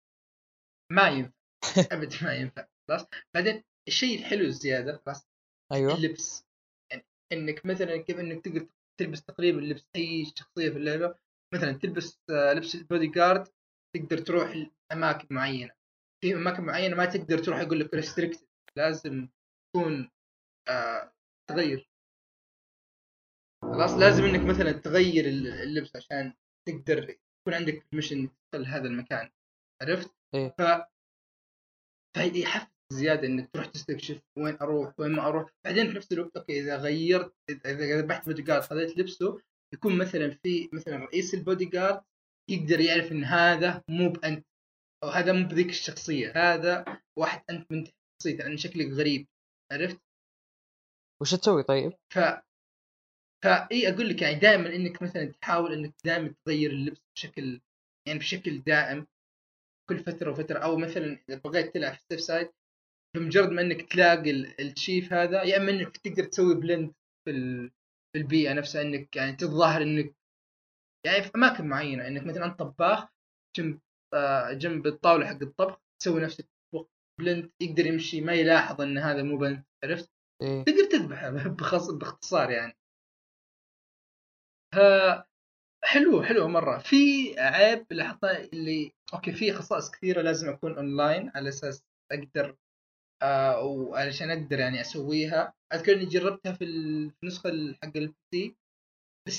[0.92, 1.34] ما ينفع.
[1.96, 2.68] أبد ما ينفع.
[2.88, 5.28] خلاص؟ بعدين الشيء الحلو الزيادة خلاص؟
[5.72, 5.96] أيوه.
[5.96, 6.46] اللبس.
[6.92, 8.68] يعني إنك مثلا كيف إنك تقدر
[9.00, 11.16] تلبس تقريبا لبس أي شخصية في اللعبة.
[11.54, 13.48] مثلا تلبس آه، لبس ال body guard
[13.96, 15.72] تقدر تروح لأماكن معينة
[16.24, 19.28] في أماكن معينة ما تقدر تروح يقول لك restricted لازم
[19.70, 20.10] تكون
[20.70, 21.14] آه
[21.50, 21.90] تغير
[23.62, 26.34] خلاص لازم إنك مثلا تغير ال- اللبس عشان
[26.68, 29.30] تقدر يكون عندك mission تدخل هذا المكان
[29.82, 30.56] عرفت؟ إيه.
[30.58, 30.62] ف
[32.18, 36.60] يحفز زيادة إنك تروح تستكشف وين أروح وين ما أروح بعدين في نفس الوقت okay
[36.60, 39.42] إذا غيرت إذا ذبحت body guard خذيت لبسه
[39.74, 42.02] يكون مثلا في مثلا رئيس ال body guard
[42.50, 44.46] يقدر يعرف إن هذا مو بأنت
[45.04, 49.28] أو هذا مو بذيك الشخصية هذا واحد أنت من شخصيته لأن شكلك غريب
[49.72, 50.00] عرفت؟
[51.22, 52.20] وش تسوي طيب؟ ف
[53.44, 57.62] فأقول لك يعني دائما إنك مثلا تحاول إنك دائما تغير اللبس بشكل
[58.08, 59.08] يعني بشكل دائم
[59.90, 62.50] كل فترة وفترة أو مثلا إذا بغيت تلعب في ال safe side
[63.16, 66.94] بمجرد ما إنك تلاقي ال- الشيف هذا يا إما إنك تقدر تسوي blend
[67.26, 67.72] في ال-
[68.14, 70.16] في البيئة نفسها إنك يعني تظاهر إنك
[71.06, 73.08] يعني في أماكن معينة إنك مثلا انت طباخ
[73.58, 73.80] جنب
[74.14, 76.88] آه، جنب الطاولة حق الطبخ تسوي نفسك تطبخ
[77.20, 80.10] blend يقدر يمشي ما يلاحظ إن هذا مو بأنت عرفت؟
[80.42, 80.64] إيه.
[80.64, 81.90] تقدر تذبحه بخص...
[81.92, 82.78] باختصار يعني.
[84.76, 84.78] ف
[85.84, 86.78] حلوة حلوة مرة.
[86.78, 86.96] في
[87.40, 92.56] عيب لاحظته اللي okay في خصائص كثيرة لازم أكون أونلاين على أساس أقدر
[93.22, 95.54] آه وعلشان أقدر يعني أسويها.
[95.74, 98.56] أذكر إني جربتها في ال- في النسخة ال- حق ال PC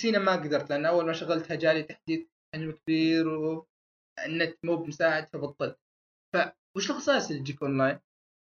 [0.04, 5.78] هنا ما قدرت لأن أول ما شغلتها جالي تحديث حجم كبير والنت مو بمساعد فبطلت.
[6.76, 7.98] فوش الخصائص اللي تجيك اونلاين؟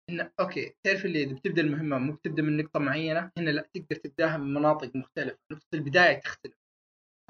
[0.10, 3.96] إنه okay تعرف اللي إذا بتبدأ المهمة مو بتبدأ من نقطة معينة هنا لا تقدر
[3.96, 5.40] تبداها من مناطق مختلفة.
[5.52, 6.56] نقطة البداية تختلف.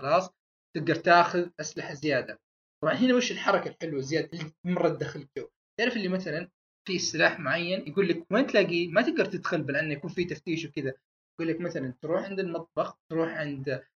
[0.01, 0.29] خلاص؟
[0.75, 2.39] تقدر تاخذ أسلحة زيادة.
[2.83, 5.47] طبعا هنا وش الحركة الحلوة زيادة اللي مرة تدخل جو
[5.79, 6.49] تعرف اللي مثلا
[6.87, 10.65] في سلاح معين يقول لك وين تلاقيه ما تقدر تدخل بل انه يكون في تفتيش
[10.65, 10.93] وكذا.
[11.39, 13.87] يقول لك مثلا تروح عند المطبخ تروح عند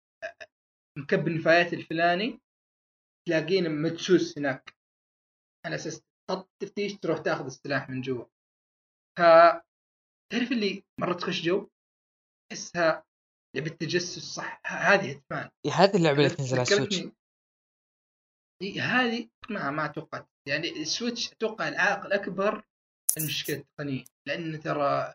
[0.97, 2.39] مكب النفايات الفلاني
[3.27, 4.75] تلاقينا مدسوس هناك.
[5.65, 8.25] على أساس تحط تفتيش تروح تاخذ السلاح من جوا.
[9.19, 9.21] ف
[10.31, 11.69] تعرف اللي مرة تخش جو؟
[12.51, 13.03] تحسها
[13.55, 17.03] لعبة تجسس صح هذه Hitman هذه اللعبة اللي تنزل على ال Switch.
[18.79, 22.63] هذه ما ما أتوقع يعني ال Switch أتوقع العائق الأكبر
[23.17, 25.13] المشكلة التقنيه لأن ترى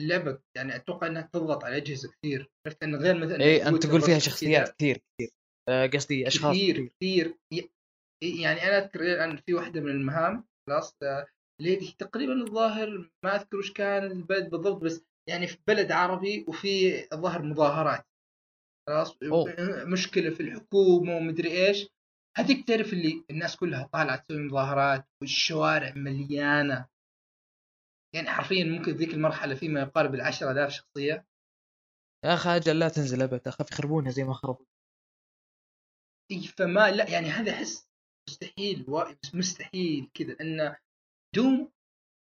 [0.00, 2.50] اللعبة يعني أتوقع إنها تضغط على أجهزة كثير.
[2.66, 4.68] عرفت؟ ان غير مثلا اي أنت تقول فيها شخصيات.
[4.68, 5.30] كثير كثير.
[5.68, 7.34] آه، قصدي أشخاص كثير كثير.
[8.22, 11.26] يعني أنا أذكر الآن في واحدة من المهام خلاص آه،
[11.60, 16.44] اللي هي تقريبا الظاهر ما أذكر وش كان البلد بالضبط بس يعني في بلد عربي
[16.48, 18.06] وفي الظاهر مظاهرات.
[18.88, 19.18] خلاص.
[19.86, 21.88] مشكلة في الحكومة ومدري إيش.
[22.38, 26.86] هذيك تعرف اللي الناس كلها طالعة تسوي مظاهرات والشوارع مليانة.
[28.14, 31.26] يعني حرفيا ممكن ذيك المرحلة في ما يقارب ال 10000 شخصية.
[32.24, 34.66] يا أخي أجل لا تنزل أبد اخاف يخربونها زي ما خربوا.
[36.30, 37.90] إي فما لا يعني هذا احس
[38.28, 39.04] مستحيل و...
[39.34, 40.76] مستحيل كذا لأن
[41.34, 41.72] دوم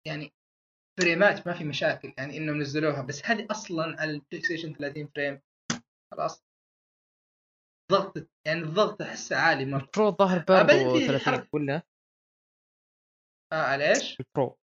[0.06, 0.32] يعني
[1.00, 5.06] frame ات ما في مشاكل يعني إنهم نزلوها بس هذه أصلا على ال PlayStation 30
[5.06, 5.40] frame.
[6.12, 6.44] خلاص.
[7.92, 9.82] ضغط يعني الضغط أحسه عالي مرة.
[9.82, 11.48] ال Pro الظاهر برضو في 30 حركة.
[11.52, 11.82] ولا؟
[13.52, 14.58] آه على إيش؟ ال Pro.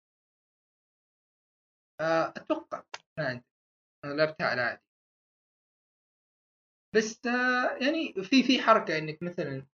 [2.00, 2.85] آه أتوقع
[3.18, 3.42] ما
[4.04, 4.83] أنا لعبتها على عادي.
[6.96, 9.66] بس آه يعني في في حركة إنك مثلا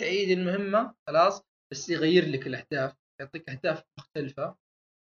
[0.00, 4.56] تعيد المهمة خلاص بس يغير لك الأهداف يعطيك أهداف مختلفة.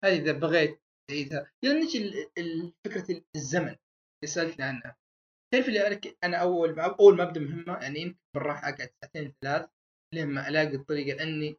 [0.03, 1.51] هذه إذا بغيت تعيدها.
[1.63, 2.29] يلا نجي
[2.85, 4.97] فكرة الزمن اللي سالتني عنها.
[5.53, 9.69] تعرف اللي أنا أول ما أول ما أبدأ مهمة يعني يمكن بالراحة أقعد ساعتين ثلاث
[10.13, 11.57] لين ما ألاقي الطريقة لأني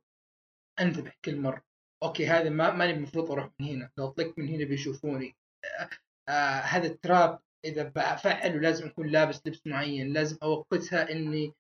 [0.81, 1.65] أنذبح كل مرة.
[2.03, 3.91] أوكي هذا ما ماني المفروض أروح من هنا.
[3.99, 5.37] لو طلقت من هنا بيشوفوني.
[5.65, 5.89] آه
[6.29, 10.13] آه هذا التراب إذا بفعله لازم اكون لابس لبس معين.
[10.13, 11.53] لازم أوقتها اني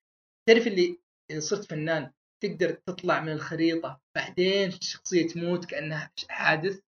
[0.49, 0.99] تعرف اللي
[1.31, 6.81] إذا صرت فنان تقدر تطلع من الخريطة بعدين الشخصية تموت كأنها حادث.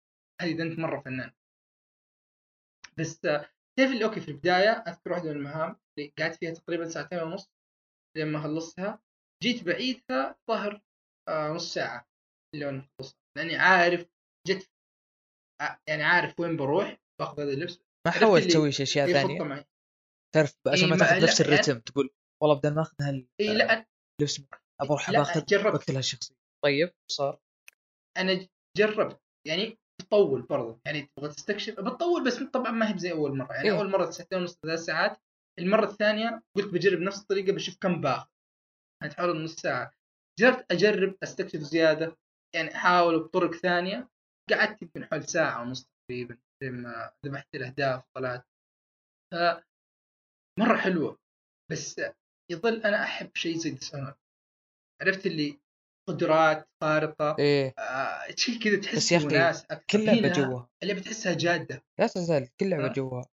[0.40, 1.32] هذه إذا أنت مرة فنان.
[2.98, 6.88] بس آه، تعرف اللي أوكي في البداية أذكر واحدة من المهام اللي قعدت فيها تقريبا
[6.88, 7.50] ساعتين ونص
[8.16, 8.98] لما خلصتها.
[9.42, 10.82] جيت بعيدها ظهر
[11.28, 12.08] آه نص ساعة
[12.54, 14.06] لين خلصت لأني عارف
[14.48, 14.70] جت
[15.88, 17.78] يعني عارف وين بروح باخذ هذا اللبس.
[18.06, 19.66] ما حاولت تسوي شيء أشياء ثانية؟
[20.34, 22.10] تعرف عشان ما تاخذ نفس الرتم تقول
[22.42, 23.86] والله بدل ما اخذ هال- إي لا.
[24.82, 25.74] أروح لا، باخذ جربت.
[25.74, 27.40] بقتل هالشخصيه طيب صار.
[28.18, 30.80] أنا جربت يعني تطول برضو.
[30.86, 33.52] يعني تبغى تستكشف بتطول بس طبعا ما هي زي أول مرة.
[33.54, 33.78] يعني إيه.
[33.78, 35.20] أول مرة ساعتين ونص ثلاث ساعات.
[35.58, 38.28] المرة الثانية قلت بجرب نفس الطريقة بشوف كم باخذ.
[39.02, 39.92] يعني حول نص ساعة.
[40.40, 42.16] جربت أجرب أستكشف زيادة.
[42.54, 44.08] يعني أحاول بطرق ثانية.
[44.50, 48.46] قعدت يمكن حول ساعة ونص تقريبا لما ذبحت الأهداف وطلعت.
[49.32, 49.34] ف
[50.58, 51.18] مرة حلوة
[51.70, 52.00] بس
[52.50, 54.14] يظل أنا أحب شيء زي ديسونر
[55.02, 55.60] عرفت اللي
[56.08, 57.74] قدرات خارقة إيه.
[57.78, 59.84] آه، شيء كذا تحس أكثر.
[59.90, 61.84] كل لعبة هنا جوها اللعبة تحسها جادة.
[61.98, 62.92] لا تزال كل لعبة آه.
[62.92, 63.26] جوها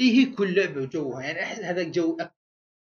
[0.00, 2.34] إي هي كل لعبة وجوها يعني أحس هذا جو أكثر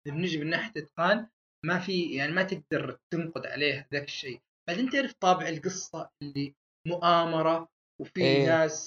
[0.06, 1.28] بنجي من ناحيه اتقان
[1.64, 4.40] ما في يعني ما تقدر تنقد عليه ذاك الشيء.
[4.68, 6.54] بعدين تعرف طابع القصة اللي
[6.88, 7.68] مؤامرة
[8.00, 8.46] وفي إيه.
[8.46, 8.86] ناس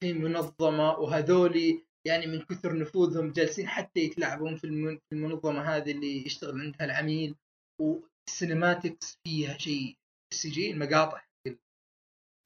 [0.00, 4.64] في منظمة وهذولي يعني من كثر نفوذهم جالسين حتى يتلاعبون في
[5.12, 7.36] المنظمة هذه اللي يشتغل عندها العميل
[7.80, 9.96] وال cinematics فيها شيء
[10.32, 11.24] ال CG المقاطع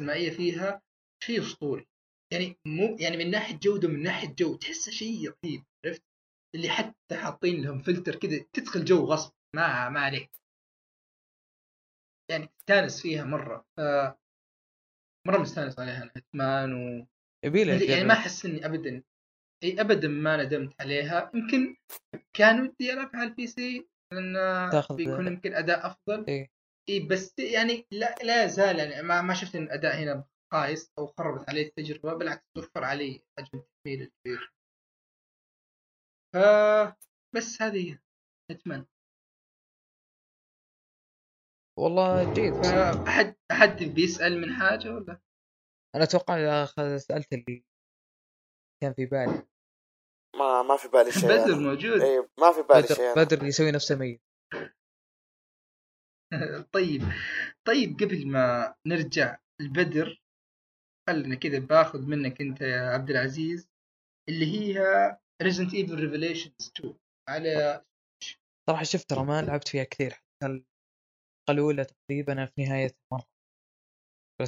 [0.01, 0.83] السينمائيه فيها
[1.25, 1.87] شيء أسطوري.
[2.33, 6.03] يعني مو يعني من ناحية جودة من ناحية جو تحسه شيء رهيب عرفت؟
[6.55, 10.31] اللي حتى حاطين لهم فلتر كذا تدخل جو غصب ما ما عليك.
[12.31, 13.67] يعني تستانس فيها مرة.
[13.77, 13.81] ف
[15.27, 17.07] مرة مستانس عليها أنا Hitman و
[17.45, 19.03] يعني ما أحس إني ابدا
[19.65, 21.31] إي ابدا ما ندمت عليها.
[21.35, 21.77] يمكن
[22.37, 24.37] كان ودي العبها على ال PC لأن
[24.91, 26.25] بيكون يمكن أداء أفضل.
[26.29, 26.51] إيه.
[26.89, 31.07] إي بس يعني لا لا زال يعني ما, ما شفت إن الأداء هنا خايس أو
[31.07, 34.53] خربت عليه التجربة بالعكس توفر علي حجم التحميل الكبير
[36.35, 36.37] ف
[37.37, 37.99] بس هذه هي
[38.51, 38.87] اتمنى
[41.79, 42.55] والله جيد.
[42.55, 45.21] فاحد احد بيسأل من حاجة ولا؟
[45.95, 47.65] أنا أتوقع إذا أخذ- سألت اللي
[48.83, 49.47] كان في بالي.
[50.39, 51.59] ما ما في بالي شيء بدر.
[51.59, 52.01] موجود.
[52.01, 53.15] اي ما في بالي بدر شيء.
[53.17, 54.23] بدر يسوي نفسه ميت.
[56.75, 57.03] طيب.
[57.67, 60.23] طيب قبل ما نرجع البدر
[61.09, 63.69] خلنا كذا باخذ منك أنت يا عبد العزيز
[64.29, 64.79] اللي هي
[65.43, 67.85] Resident Evil Revelations 2 على
[68.71, 70.13] صراحة شفت ترى ما لعبت فيها كثير.
[70.13, 70.65] حتى
[71.51, 73.27] الاولى تقريبا في نهاية مره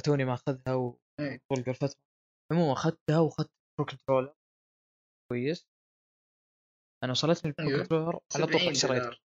[0.05, 1.39] توني ما أخذها إيه.
[1.51, 2.01] وطول الفترة
[2.51, 4.35] عموما أخذتها وأخذت Pro Controller
[5.31, 5.67] كويس.
[7.03, 7.83] أنا وصلتني ال Pro أيوه.
[7.83, 9.21] Controller على طول 70 شريته دولار.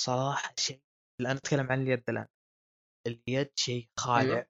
[0.00, 0.82] صراحة شيء.
[1.20, 2.26] الآن أتكلم عن اليد الآن.
[3.06, 4.34] اليد شيء خالع.
[4.34, 4.46] أيوه.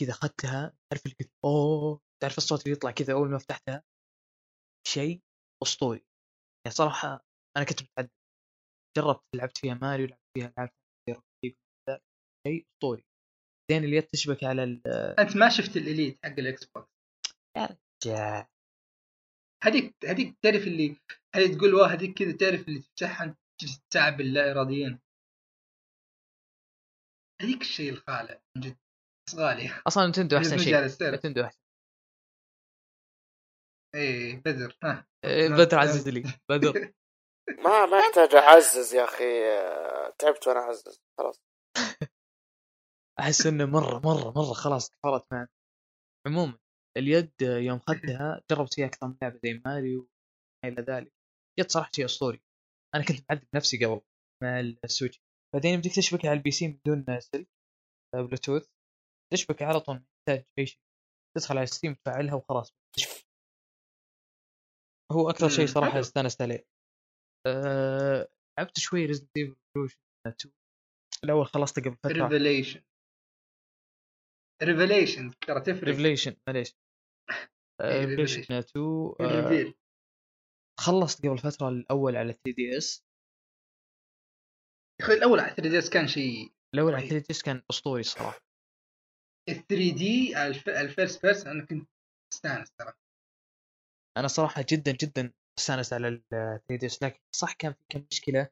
[0.00, 0.76] كذا أخذتها.
[0.90, 2.00] تعرف اللي قلت أوه.
[2.22, 3.82] تعرف الصوت اللي يطلع كذا أول ما فتحتها؟
[4.86, 5.22] شيء
[5.62, 6.06] أسطوري.
[6.64, 7.24] يعني صراحة
[7.56, 8.10] أنا كنت متعدد
[8.96, 10.74] جربت لعبت فيها ماريو لعبت
[11.08, 11.56] فيها Rocket
[11.90, 12.00] ذا
[12.46, 13.04] شيء أسطوري.
[13.70, 14.82] بعدين اليد تشبك على ال
[15.18, 16.88] أنت ما شفت ال Elite حق ال Xbox
[18.04, 18.46] جا-
[19.64, 20.96] هذيك هذيك تعرف اللي
[21.36, 24.98] هذه تقول wow هذيك كذا تعرف اللي تفتحها تجلس تتعب لا اراديا.
[27.42, 28.76] هذيك الشيء الخالع من جد
[29.34, 29.82] غالي.
[29.86, 30.84] أصلا Nintendo أحسن شيء.
[31.14, 31.60] Nintendo أحسن.
[33.94, 35.48] إيه بدر ها إيه،.
[35.48, 36.92] بدر عزز لي بدر.
[37.48, 39.24] ما ما يحتاج أعزز يا أخي.
[40.18, 41.00] تعبت وأنا أعزز.
[41.18, 41.42] خلاص.
[43.20, 45.46] أحس إنه مرة مرة مرة خلاص كفرت معي
[46.26, 46.58] عموما
[46.96, 51.12] اليد يوم اخذتها جربت فيها أكثر من لعبه زي ماريو وما إلى ذلك.
[51.60, 52.42] جت صراحة شيء أسطوري.
[52.94, 54.00] أنا كنت معذب نفسي قبل
[54.42, 55.22] مع ال Switch.
[55.54, 57.48] بعدين يمديك تشبك على ال PC من دون سلك
[58.14, 58.68] آه، بلوتوث.
[59.32, 60.80] تشبك على طول تحتاج أي شيء.
[61.36, 62.74] تدخل على Steam تفعلها وخلاص.
[65.12, 66.00] هو أكثر شيء صراحة.
[66.00, 66.75] استانست عليه.
[67.46, 68.28] أه...
[68.58, 69.56] لعبت شوي Resident Evil
[70.26, 70.54] 2
[71.24, 72.28] الأول خلصته قبل فترة.
[72.28, 72.82] Revelation
[74.62, 75.84] Revelation ترى تفرق.
[75.84, 76.74] ريفليشن معليش.
[77.80, 78.52] إيه، Revelation Revelation.
[78.52, 79.74] 2 آه،
[80.80, 83.04] خلصت قبل فترة الأول على 3DS
[85.00, 87.10] يا أخي الأول على 3D كان شيء الأول على رهيب.
[87.10, 88.40] 3DS كان أسطوري الصراحة.
[89.48, 90.36] ال 3D
[90.80, 91.88] ال first person أنا كنت
[92.32, 92.92] استانس ترى.
[94.16, 98.48] أنا صراحة جدا جدا استانست على ال 3 دي لكن صح كان في كم مشكلة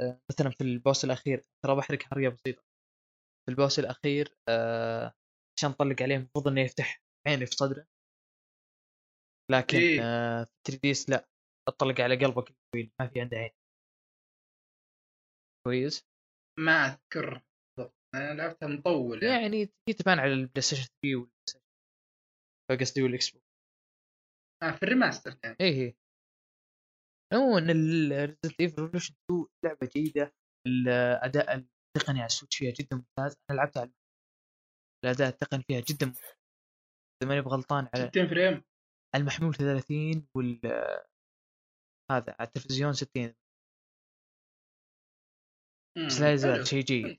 [0.00, 2.62] آه، مثلا في البوس الأخير ترى بحرق حرية بسيطة.
[3.44, 5.14] في البوس الأخير آه،
[5.58, 7.86] عشان طلق عليه المفروض إنه يفتح عيني في صدره.
[9.50, 10.00] لكن إيه.
[10.02, 11.28] آه، في 3 دي لا
[11.68, 12.54] أطلق على قلبك
[13.00, 13.50] ما في عنده عين.
[15.66, 16.06] كويس.
[16.58, 17.42] ما أذكر.
[18.14, 19.42] أنا لعبتها مطول يعني.
[19.42, 21.60] يعني هي تبان على البلاي ستيشن 3 والبلاي ستيشن
[22.80, 23.48] قصدي وال Xbox.
[24.62, 25.56] آه في ال remaster يعني.
[25.60, 25.94] إيه هي
[27.32, 27.60] عموما
[28.24, 30.34] Resident Evil Revelations 2 لعبة جيدة.
[30.66, 33.36] الاداء التقني على ال Switch فيها جدا ممتاز.
[33.50, 33.92] أنا لعبتها على
[35.04, 36.32] الأداء التقني فيها جدا ممتاز.
[37.22, 38.64] إذا ماني بغلطان على 60 frame.
[39.14, 40.60] المحمول 30 وال
[42.10, 43.34] هذا على التلفزيون 60
[46.06, 46.32] بس لا.
[46.32, 47.18] يزال شيء جيد.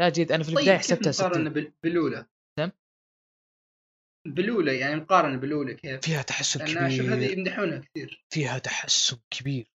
[0.00, 0.32] لا جيد.
[0.32, 2.26] أنا في طيب البدايه كيف حسبتها مقارنة 60 بال- بالأولى؟
[4.34, 8.24] بالاولى يعني مقارنة بالاولى كيف؟ فيها تحسن لأن أشوف هذه كبير يمدحونها كثير.
[8.32, 9.72] فيها تحسن كبير.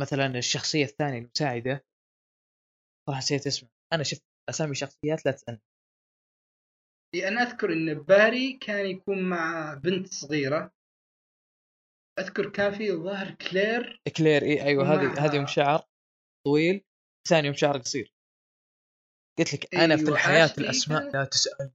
[0.00, 1.84] مثلا الشخصية الثانية المساعدة.
[3.06, 5.60] صراحة نسيت اسمه أنا شفت أسامي شخصيات لا تسألني.
[7.14, 10.72] لأن أذكر إن باري كان يكون مع بنت صغيرة.
[12.18, 14.02] أذكر كان في ظاهر كلير.
[14.16, 15.82] كلير إي أيوه هذه هذه ام شعر
[16.46, 16.84] طويل.
[17.28, 18.14] ثاني ام شعر قصير
[19.38, 21.72] قلت لك أنا في أيوة، الحياة أشلي الأسماء كانت- لا تسال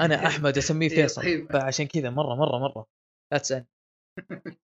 [0.00, 1.52] أنا أحمد أسميه إيه، فيصل طيب.
[1.52, 2.86] فعشان كذا مرة مرة مرة.
[3.32, 3.66] لا تسأل.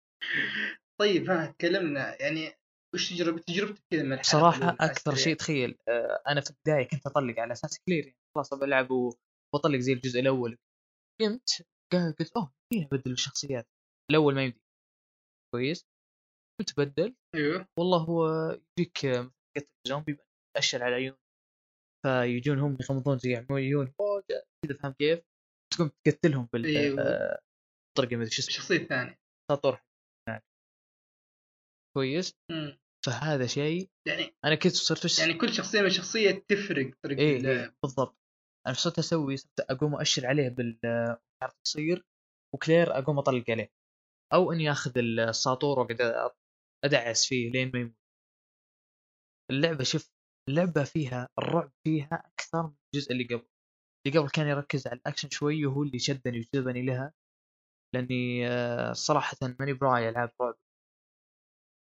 [1.01, 2.53] طيب ها تكلمنا يعني
[2.95, 5.37] وش تجربة تجربتك كذا من؟ أكثر على شيء.
[5.37, 9.93] تخيل آه، أنا في البداية كنت أطلق على أساس كلير يعني خلاص بلعب وبطلق زي
[9.93, 10.59] الجزء الأول.
[11.21, 13.69] قمت قلت أوه فيها بدل الشخصيات.
[14.11, 14.63] الأول ما يمدي
[15.55, 15.87] كويس.
[16.61, 17.69] قلت بدل أيوه.
[17.79, 18.29] والله هو
[18.79, 19.31] يجيك آه،
[19.89, 20.19] زومبي
[20.57, 21.17] تأشر على عيون
[22.03, 24.25] فيجون هم يغمضون زي عيون أوه،
[24.65, 25.21] كذا فاهم كيف؟
[25.75, 27.01] تقوم تقتلهم بال أيوه.
[27.03, 27.41] آه،
[27.99, 28.49] طريقة ما أدري شو اسمه.
[28.49, 29.81] الشخصية الثانية ساطور.
[31.97, 32.35] كويس.
[32.51, 32.79] مم.
[33.07, 37.57] فهذا شيء يعني أنا كنت صرت يعني كل شخصية من شخصية تفرق طريقة إيه اللعب.
[37.57, 38.19] إيه بالضبط.
[38.67, 40.79] أنا صرت أسوي صرت أقوم اؤشر عليه بال
[41.43, 42.07] عارف تصير
[42.55, 43.73] وكلير أقوم أطلق عليه.
[44.33, 46.31] أو إني آخذ الساطور وأقعد
[46.85, 47.97] أدعس فيه لين ما يموت.
[49.51, 50.12] اللعبة شوف
[50.49, 53.47] اللعبه فيها الرعب فيها أكثر من الجزء اللي قبل.
[54.07, 57.13] اللي قبل كان يركز على الأكشن شوي وهو اللي شدني وجذبني لها.
[57.95, 60.57] لأني آه، صراحة ماني براعي ألعاب رعب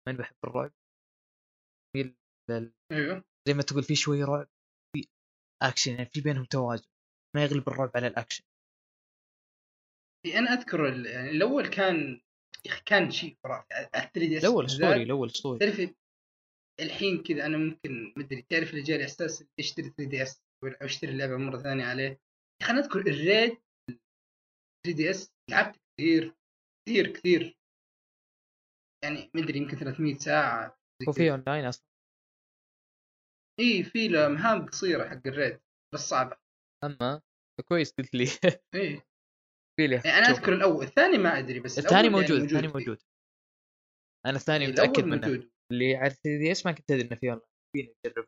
[0.08, 0.72] ماني بحب الرعب.
[2.92, 3.24] أيوه.
[3.48, 4.48] زي ما تقول في شوي رعب
[4.96, 5.08] في
[5.64, 6.88] أكشن يعني في بينهم توازن.
[7.36, 8.44] ما يغلب الرعب على الأكشن.
[10.26, 12.22] أنا أذكر يعني الأول كان
[12.66, 13.74] يا أخي كان شيء خرافي.
[13.74, 15.80] على 3DS الأول اسطوري الأول اسطوري تعرف
[16.80, 21.58] الحين كذا أنا ممكن مدري تعرف اللي جالي احساس اشتري 3DS أو اشتري اللعبة مرة
[21.58, 22.22] ثانية عليه؟
[22.70, 23.58] أنا أذكر ال raid
[24.86, 26.36] 3D اس لعبت كثير
[26.88, 27.58] كثير كثير.
[29.04, 31.32] يعني مدري يمكن 300 ساعة وفي.
[31.32, 31.86] اون لاين أصلا؟
[33.60, 35.60] إي في له مهام قصيرة حق ال raid
[35.94, 36.38] بس صعبة.
[36.84, 37.22] أما؟
[37.68, 38.24] كويس قلت لي.
[38.76, 39.02] إي.
[39.80, 40.30] في لي يعني أنا.
[40.30, 42.68] أذكر الأول الثاني ما أدري بس الثاني الأول موجود يعني الثاني.
[42.68, 43.04] موجود
[44.26, 45.28] أنا الثاني متأكد منه.
[45.28, 45.53] موجود.
[45.74, 47.42] اللي على 3DS ما كنت أدري إنه في اون
[47.76, 48.28] لاين نجربه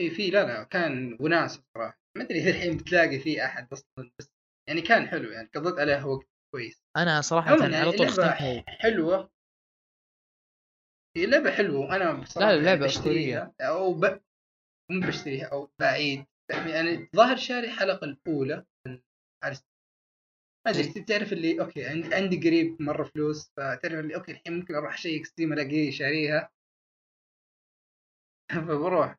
[0.00, 2.00] إي في لا لا كان وناسه صراحة.
[2.16, 4.30] ما أدري الحين بتلاقي في أحد أصلا بس
[4.68, 6.82] يعني كان حلو يعني قضيت عليه وقت كويس.
[6.96, 9.30] أنا صراحة عموما على يعني طول ختمتها حلوة.
[11.16, 14.20] هي لعبة حلوة أنا بصراحة لا، يعني بشتريها أو ب...
[14.90, 16.26] مو بشتريها أو بعيد.
[16.50, 19.00] يعني ظاهر شاري الحلقة الأولى من
[19.44, 19.56] على
[20.66, 24.74] ما أدري تعرف اللي أوكي عندي, عندي قريب مرة فلوس فتعرف اللي أوكي الحين ممكن
[24.74, 26.50] أروح أشيك ستيم ألاقيه شاريها.
[28.68, 29.16] فبروح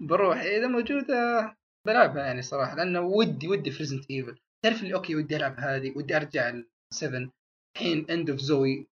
[0.00, 0.36] بروح.
[0.38, 5.54] إذا موجودة بلعبها يعني صراحة لأنه ودي ودي فريزنت ايفل تعرف اللي okay ودي ألعب
[5.58, 7.30] هذه ودي أرجع ال 7
[7.76, 8.86] الحين End of Zoe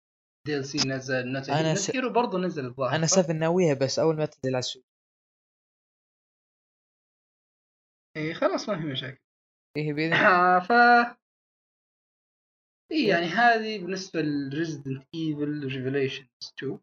[0.46, 4.16] DLC نزل Not Not س- Hero برضه نزل الظاهر أنا صح؟ 7 ناويها بس أول
[4.16, 4.82] ما تنزل على السوق.
[8.16, 9.18] اي خلاص ما في مشاكل.
[9.76, 10.72] إيه بإذن آه ف
[12.92, 16.28] إي يعني هذه بالنسبة ل Resident Evil Revelations
[16.58, 16.78] 2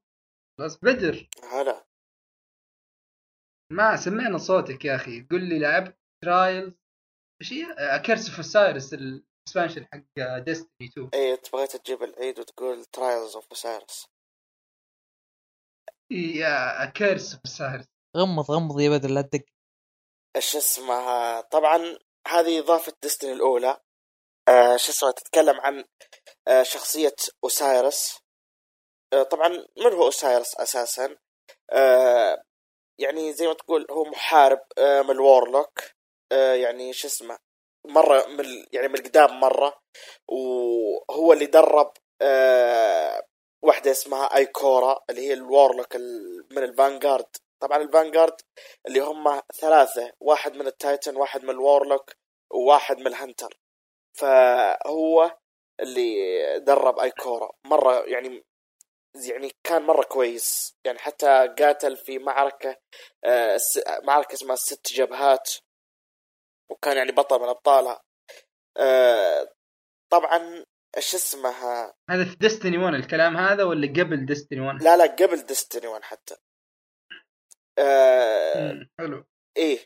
[0.60, 1.30] بس بدر.
[1.52, 1.86] هلا.
[3.72, 5.22] ما سمعنا صوتك يا أخي.
[5.22, 6.74] قل لي لعبت Trials
[7.41, 7.66] إيش هي؟
[8.05, 13.36] Curse of Osiris ال expansion حق Destiny 2 إيه أنت بغيت تجيب العيد وتقول Trials
[13.36, 14.07] of Osiris
[16.12, 16.43] إي
[16.91, 17.86] Curse of Osiris
[18.18, 19.45] غمض غمض يا بدر لا تدق.
[20.36, 21.78] إيش اسمها؟ طبعا
[22.28, 23.82] هذه إضافة Destiny الأولى.
[24.50, 25.86] آه شو اسمها تتكلم عن
[26.47, 28.20] آه شخصية Osiris.
[29.14, 29.47] آه طبعا
[29.78, 31.18] من هو Osiris أساسا؟
[31.72, 32.43] آه
[33.00, 35.80] يعني زي ما تقول هو محارب من ال Warlock
[36.32, 37.38] آه يعني شو اسمه
[37.86, 39.80] مرة من يعني من قدام مرة.
[40.28, 41.91] وهو اللي درب
[43.64, 47.26] واحدة اسمها Ikora اللي هي ال Warlock ال- من ال Vanguard.
[47.62, 48.41] طبعا ال Vanguard
[48.88, 52.11] اللي هم ثلاثة واحد من ال Titan واحد من ال Warlock
[52.54, 53.59] وواحد من ال Hunter.
[54.20, 55.38] فهو
[55.80, 56.13] اللي
[56.59, 57.51] درب Ikora.
[57.65, 58.43] مرة يعني
[59.30, 60.76] يعني كان مرة كويس.
[60.86, 62.78] يعني حتى قاتل في معركة
[63.26, 65.51] آه، س- معركة اسمها ست جبهات
[66.72, 68.01] وكان يعني بطل من أبطالها.
[68.78, 69.53] آه،
[70.11, 70.65] طبعا
[70.97, 75.45] إيش اسمها؟ هذا في ديستني 1 الكلام هذا ولا قبل ديستني 1؟ لا لا قبل
[75.45, 76.36] ديستني 1 حتى.
[77.80, 79.26] آه، حلو.
[79.57, 79.80] إيه.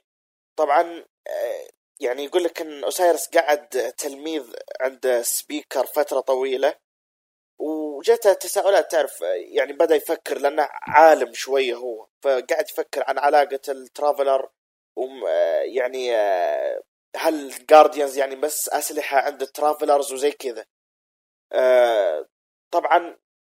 [0.59, 1.67] طبعا آه،
[1.99, 3.67] يعني يقول لك إن أوسايرس قعد
[3.97, 4.43] تلميذ
[4.81, 6.75] عند Speaker فترة طويلة
[7.59, 13.78] وجته تساؤلات تعرف يعني بدأ يفكر لأنه عالم شوية هو فقعد يفكر عن علاقة ال
[13.78, 14.49] Traveler
[15.63, 16.15] يعني
[17.15, 20.65] هل Guardians يعني بس أسلحة عند ال Travelers وزي كذا
[22.71, 23.17] طبعا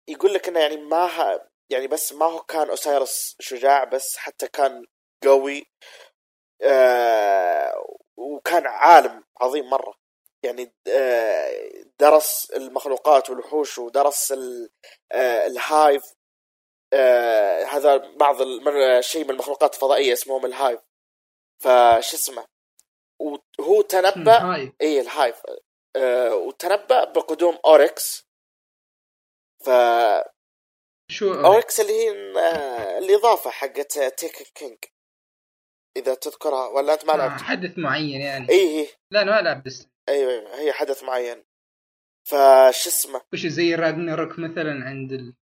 [0.08, 1.40] يقول لك إنه يعني ما.
[1.70, 4.86] يعني بس ما هو كان Osiris شجاع بس حتى كان
[5.24, 5.66] قوي
[8.16, 9.94] وكان عالم عظيم مرة.
[10.44, 14.32] يعني آه درس المخلوقات والوحوش ودرس
[15.12, 16.02] آه ال Hive
[16.92, 18.36] آه هذا بعض
[19.00, 20.80] شيء من المخلوقات الفضائية اسمهم ال Hive.
[21.62, 22.46] فش اسمه؟
[23.58, 25.42] وهو تنبأ هاي اي ال Hive.
[25.96, 28.24] آه وتنبأ بقدوم Oryx
[29.64, 29.70] ف
[31.10, 32.10] شو Oryx اللي هي
[32.98, 34.78] الإضافة حقت Taken King.
[35.96, 38.48] إذا تذكرها ولا أنت ما آه، لعبت؟ حدث معين يعني.
[38.50, 39.88] اي هي لا أنا ما العب بس.
[40.08, 40.60] أيوه أيوه.
[40.60, 41.44] هي حدث معين.
[42.28, 45.34] فش اسمه؟ وش زي Ragnarok مثلا عند ال...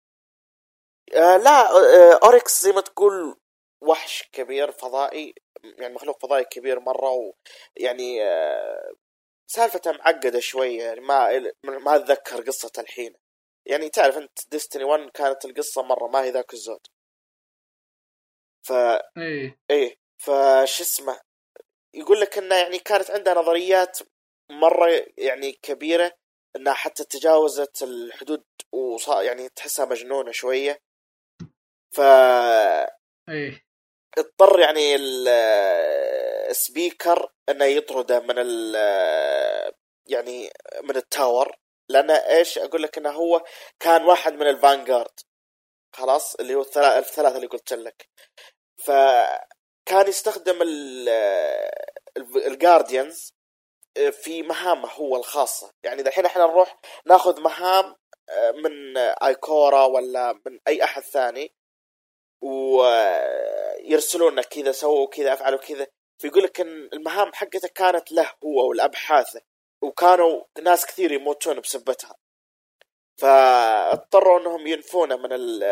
[1.15, 3.37] آه لا آه Oryx زي ما تقول
[3.83, 5.35] وحش كبير فضائي
[5.65, 8.93] يعني مخلوق فضائي كبير مرة ويعني آه
[9.51, 13.15] سالفته معقدة شوية يعني ما ما أتذكر قصه الحين.
[13.67, 16.87] يعني تعرف أنت Destiny 1 كانت القصة مرة ما هي ذاك الزود.
[18.67, 18.73] ف
[19.19, 19.59] إيه.
[19.71, 20.02] إيه.
[20.23, 21.21] فش اسمه
[21.95, 23.99] يقول لك إنه يعني كانت عندها نظريات
[24.51, 26.13] مرة يعني كبيرة
[26.57, 30.83] إنها حتى تجاوزت الحدود وصار يعني تحسها مجنونة شوية.
[31.95, 32.01] ف
[33.29, 33.65] إيه.
[34.19, 35.29] اضطر يعني ال-
[36.51, 38.75] السبيكر إنه يطرده من ال
[40.07, 40.51] يعني
[40.83, 41.57] من التاور.
[41.89, 43.45] لأن إيش أقول لك إنه هو
[43.81, 45.21] كان واحد من الفانجارد
[45.97, 48.09] خلاص اللي هو الثلاث الثلاثة اللي قلت لك.
[49.87, 51.09] فكان يستخدم ال-
[52.17, 53.33] ال- الجارديانز
[54.13, 55.73] في مهامه هو الخاصة.
[55.85, 57.97] يعني الحين إحنا نروح ناخذ مهام
[58.55, 61.55] من ايكورا ولا من أي أحد ثاني
[62.43, 65.87] ويرسلون لك كذا سووا كذا افعلوا كذا.
[66.19, 69.41] فيقول لك إن المهام حقته كانت له هو والابحاثه
[69.83, 72.15] وكانوا ناس كثير يموتون بسبتها.
[73.21, 75.63] فاضطروا إنهم ينفونه من ال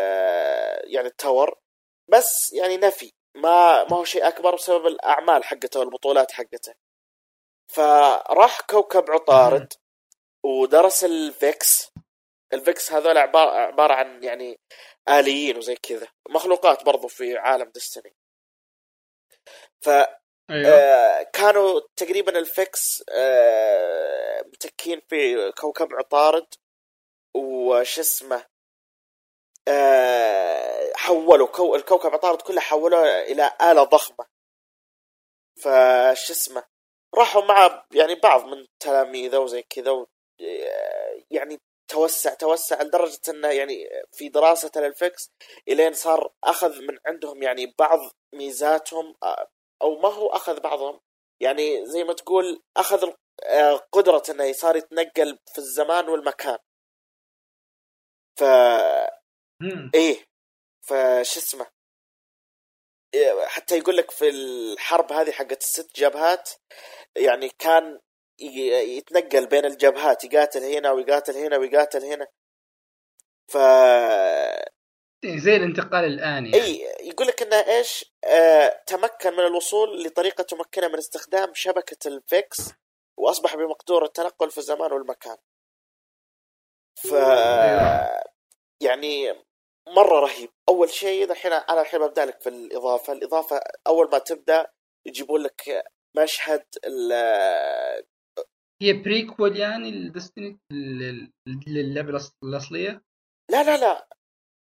[0.93, 1.59] يعني ال Tower.
[2.07, 3.13] بس يعني نفي.
[3.35, 6.73] ما ما هو شيء أكبر بسبب الأعمال حقته والبطولات حقته.
[7.67, 9.73] فراح كوكب عطارد
[10.43, 11.91] ودرس ال Vex.
[12.53, 14.59] ال Vex هذول عبارة, عن يعني
[15.09, 16.07] آليين وزي كذا.
[16.29, 18.15] مخلوقات برضو في عالم Destiny
[19.81, 20.69] ف أيوه.
[20.69, 26.47] آه، كانوا تقريبا ال Vex آه، متكين في كوكب عطارد.
[27.35, 28.45] وش اسمه؟
[30.95, 31.75] حولوا كو...
[31.75, 34.25] الكوكب عطارد كله حولوه إلى آلة ضخمة
[35.63, 36.63] فش اسمه
[37.15, 40.07] راحوا مع يعني بعض من تلاميذه وزي كذا و...
[41.31, 41.59] يعني
[41.91, 45.31] توسع توسع لدرجة إنه يعني في دراسة لل Vex
[45.67, 47.99] إلين صار أخذ من عندهم يعني بعض
[48.35, 49.47] ميزاتهم آه،
[49.81, 50.99] أو ما هو أخذ بعضهم
[51.39, 53.11] يعني زي ما تقول أخذ
[53.43, 56.57] آه، قدرة إنه صار يتنقل في الزمان والمكان
[58.39, 58.43] ف.
[59.95, 60.25] إيه
[60.81, 61.67] فش اسمه؟
[63.13, 66.49] إيه، حتى يقول لك في الحرب هذه حقت الست جبهات
[67.17, 67.99] يعني كان
[68.39, 72.27] يتنقل بين الجبهات يقاتل هنا ويقاتل هنا ويقاتل هنا.
[73.51, 73.57] ف
[75.23, 76.53] إيه، زي الانتقال الآن يعني.
[76.53, 82.57] اي يقول لك إنه إيش؟ آه تمكن من الوصول لطريقة تمكنه من استخدام شبكة الفيكس
[83.17, 85.37] وأصبح بمقدور التنقل في الزمان والمكان.
[86.95, 87.11] ف
[88.81, 89.43] يعني
[89.87, 90.49] مرة رهيب.
[90.69, 93.13] أول شيء الحين أنا الحين ببدأ لك في الإضافة.
[93.13, 94.67] الإضافة أول ما تبدأ
[95.07, 95.83] يجيبون لك
[96.17, 98.05] مشهد ال-
[98.81, 100.59] هي prequel يعني ال Destiny
[101.67, 103.01] للعبة الأص- الأصلية؟
[103.51, 104.07] لا لا لا.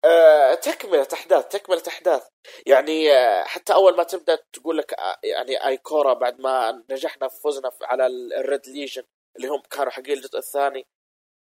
[0.06, 2.28] آه، تكملة أحداث تكملة أحداث.
[2.68, 7.42] يعني آه، حتى أول ما تبدأ تقول لك آه، يعني Ikora بعد ما نجحنا في
[7.42, 9.04] فوزنا على ال- ال Red Legion
[9.38, 10.86] اللي هم كانوا حقين الجزء الثاني.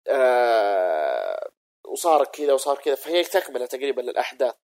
[0.08, 1.50] آه،
[1.88, 4.56] وصار كذا وصار كذا فهي تكملة تقريبا للأحداث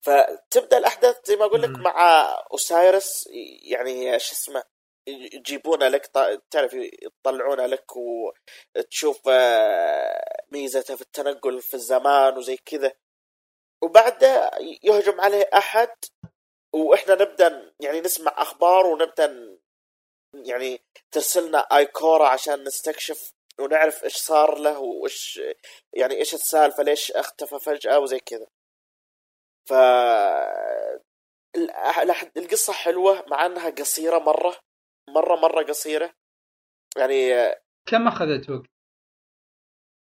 [0.00, 1.68] فتبدأ الأحداث زي ما أقول لك.
[1.68, 3.28] مع أوسايرس
[3.62, 4.64] يعني شو اسمه
[5.08, 6.06] يجيبونه لك
[6.50, 12.92] تعرف يطلعونه لك وتشوف آه، ميزته في التنقل في الزمان وزي كذا
[13.82, 14.50] وبعده
[14.82, 15.90] يهجم عليه أحد
[16.72, 19.58] وإحنا نبدأ يعني نسمع أخبار ونبدأ
[20.34, 25.40] يعني ترسلنا أيكورا عشان نستكشف ونعرف إيش صار له وإيش
[25.92, 28.46] يعني إيش السالفة ليش اختفى فجأة وزي كذا.
[29.68, 29.72] ف
[32.36, 34.56] القصة حلوة مع إنها قصيرة مرة
[35.08, 36.12] مرة مرة قصيرة.
[36.96, 37.30] يعني
[37.86, 38.66] كم أخذت وقت؟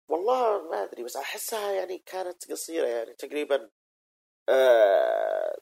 [0.10, 3.70] والله ما أدري بس أحسها يعني كانت قصيرة يعني تقريبا
[4.50, 5.58] آه...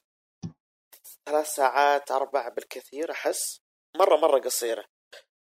[1.25, 3.61] ثلاث ساعات أربع بالكثير أحس.
[3.95, 4.86] مرة مرة قصيرة.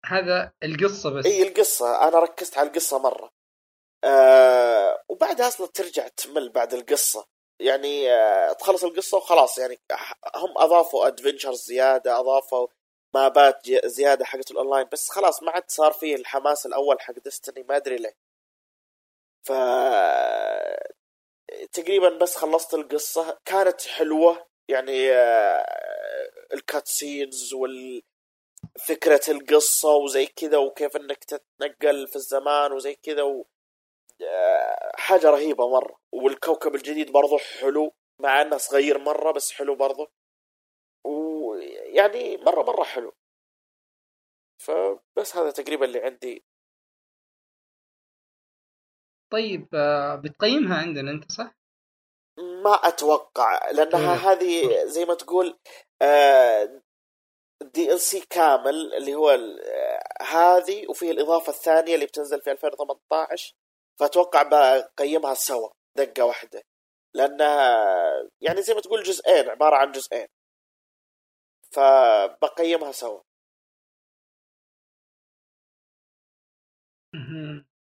[0.06, 1.26] هذا القصة بس.
[1.26, 2.08] إي القصة.
[2.08, 3.30] أنا ركزت على القصة مرة.
[4.04, 5.02] آه...
[5.08, 7.26] وبعدها أصلا ترجع تمل بعد القصة.
[7.60, 8.52] يعني آه...
[8.52, 9.58] تخلص القصة وخلاص.
[9.58, 9.80] يعني
[10.36, 12.68] هم أضافوا adventures زيادة أضافوا
[13.14, 17.76] مابات زيادة حقت الاونلاين بس خلاص ما عاد صار فيه الحماس الأول حق Destiny ما
[17.76, 18.16] أدري ليه.
[19.46, 19.52] ف
[21.72, 23.38] تقريبا بس خلصت القصة.
[23.44, 24.46] كانت حلوة.
[24.68, 25.66] يعني آه،
[26.54, 28.02] ال cutscenes وال
[28.88, 33.46] فكرة القصة وزي كذا وكيف إنك تتنقل في الزمان وزي كذا و...
[34.22, 35.98] آه، حاجة رهيبة مرة.
[36.12, 40.06] والكوكب الجديد برضو حلو مع إنه صغير مرة بس حلو برضو.
[41.04, 43.12] ويعني مرة مرة حلو.
[44.62, 46.44] فبس هذا تقريبا اللي عندي.
[49.32, 51.56] طيب آه، بتقيمها عندنا أنت صح؟
[52.38, 54.32] ما أتوقع لأنها إيه.
[54.32, 55.58] هذه زي ما تقول
[56.02, 56.82] آه،
[57.96, 59.30] ال سي كامل اللي هو
[60.22, 63.54] هذه وفيه الإضافة الثانية اللي بتنزل في 2018
[64.00, 66.62] فأتوقع بقيمها سوا دقة واحدة
[67.14, 67.84] لانها
[68.40, 70.26] يعني زي ما تقول جزئين عبارة عن جزئين
[71.72, 73.20] فبقيمها سوا.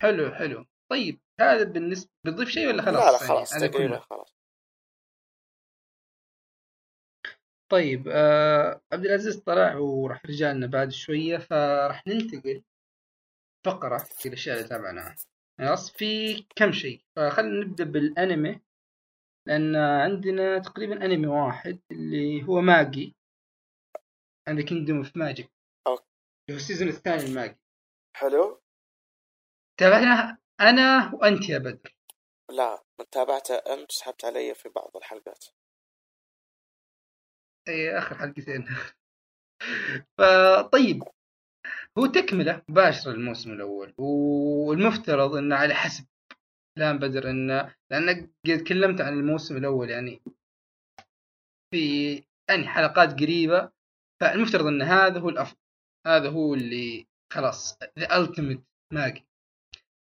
[0.01, 3.99] حلو حلو طيب هذا بالنسبة بتضيف شيء ولا خلاص؟ لا لا يعني خلاص هذا تقريبا.
[3.99, 4.40] خلاص
[7.71, 12.63] طيب آه عبد العزيز طلع وراح رجع لنا بعد شوية فراح ننتقل
[13.65, 15.15] فقرة في الأشياء اللي تابعناها.
[15.59, 18.61] خلاص في كم شيء؟ فخلينا نبدأ بالأنمي
[19.47, 23.15] لأن عندنا تقريبا أنمي واحد اللي هو Magi
[24.47, 25.51] عندك Kingdom of Magic.
[25.87, 25.99] اللي
[26.51, 27.59] هو ال season الثاني ال Magi
[28.15, 28.61] حلو.
[29.77, 31.95] تابعناه أنا وأنت يا بدر.
[32.49, 35.45] لا تابعته أنت سحبت علي في بعض الحلقات.
[37.67, 38.65] اي آخر حلقتين
[40.17, 41.03] فطيب
[41.97, 46.05] هو تكملة مباشرة للموسم الأول والمفترض إنه على حسب
[46.77, 50.21] كلام بدر إنه لانك تكلمت عن الموسم الأول يعني
[51.73, 52.13] في
[52.49, 53.71] يعني حلقات قريبة
[54.21, 55.57] فالمفترض إن هذا هو الأفضل
[56.07, 58.63] هذا هو اللي خلاص the ultimate
[58.93, 59.25] ماجي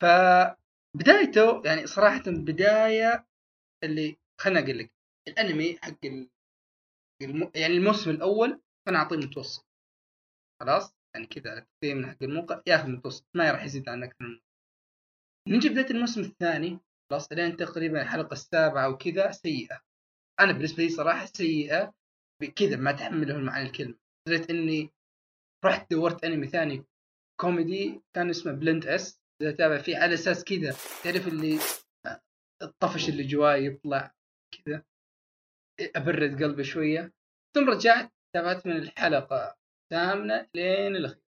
[0.01, 3.25] فبدايته يعني صراحة بداية
[3.83, 4.91] اللي خلنا أقول لك
[5.27, 6.34] الأنمي حق.
[7.55, 9.67] يعني الموسم الأول أنا أعطيه متوسط.
[10.61, 14.39] خلاص؟ يعني كذا من حق الموقع ياخذ متوسط ما راح يزيد عن أكثر من
[15.55, 19.81] نجي بداية الموسم الثاني خلاص لين تقريبا الحلقة السابعة وكذا سيئة.
[20.39, 21.93] أنا بالنسبة لي صراحة سيئة
[22.55, 23.95] كذا ما تحمله المعنى الكلمة.
[24.27, 24.91] لدرجه إني
[25.65, 26.85] رحت دورت أنمي ثاني
[27.41, 31.59] كوميدي كان اسمه Blend S اتابع فيه على أساس كذا تعرف اللي
[32.61, 34.15] الطفش اللي جواي يطلع
[34.51, 34.83] كذا.
[35.95, 37.13] أبرد قلبي شوية
[37.55, 41.25] ثم رجعت تابعت من الحلقة الثامنة لين الاخير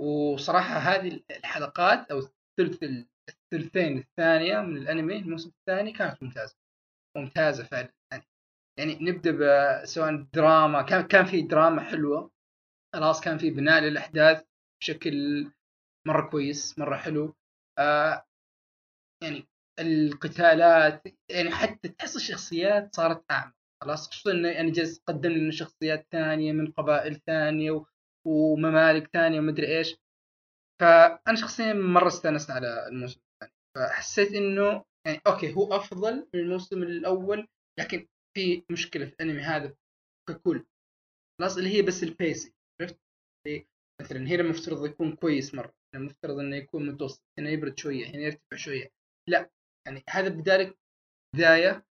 [0.00, 2.82] وصراحة هذه الحلقات أو الثلث
[3.28, 6.56] الثلثين الثانية من الأنمي الموسم الثاني كانت ممتازة.
[7.16, 7.92] ممتازة فعلا.
[8.12, 8.24] يعني
[8.78, 12.30] يعني نبدأ سواء دراما كان كان في دراما حلوة.
[12.94, 14.44] خلاص كان في بناء للأحداث
[14.80, 15.46] بشكل
[16.06, 17.34] مرة كويس مرة حلو.
[17.78, 18.26] آه
[19.22, 19.48] يعني
[19.78, 26.06] القتالات يعني حتى تحس الشخصيات صارت اعمق خلاص؟ خصوصا إنه يعني جالس قدم لنا شخصيات
[26.12, 27.84] ثانية من قبائل ثانية
[28.26, 29.96] وممالك ثانية ومدري إيش.
[30.80, 33.52] فأنا شخصيا مرة استأنست على الموسم الثاني.
[33.76, 37.48] فحسيت إنه يعني أوكي هو أفضل من الموسم الأول
[37.78, 38.06] لكن
[38.36, 39.74] في مشكلة في الأنمي هذا
[40.28, 40.64] ككل.
[41.40, 42.98] خلاص؟ اللي هي بس البيسنج عرفت؟
[44.02, 48.56] مثلا هنا المفترض يكون كويس مرة المفترض إنه يكون متوسط هنا يبرد شوية هنا يرتفع
[48.56, 48.90] شوية.
[49.28, 49.50] لا
[49.88, 50.74] يعني هذا بداية
[51.34, 51.86] بداية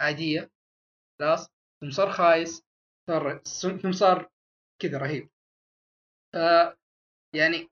[0.00, 0.50] عادية
[1.20, 1.48] خلاص؟
[1.80, 2.62] ثم صار خايس
[3.10, 3.42] صار
[3.82, 4.30] ثم صار
[4.82, 5.30] كذا رهيب.
[6.32, 6.36] ف
[7.34, 7.68] يعني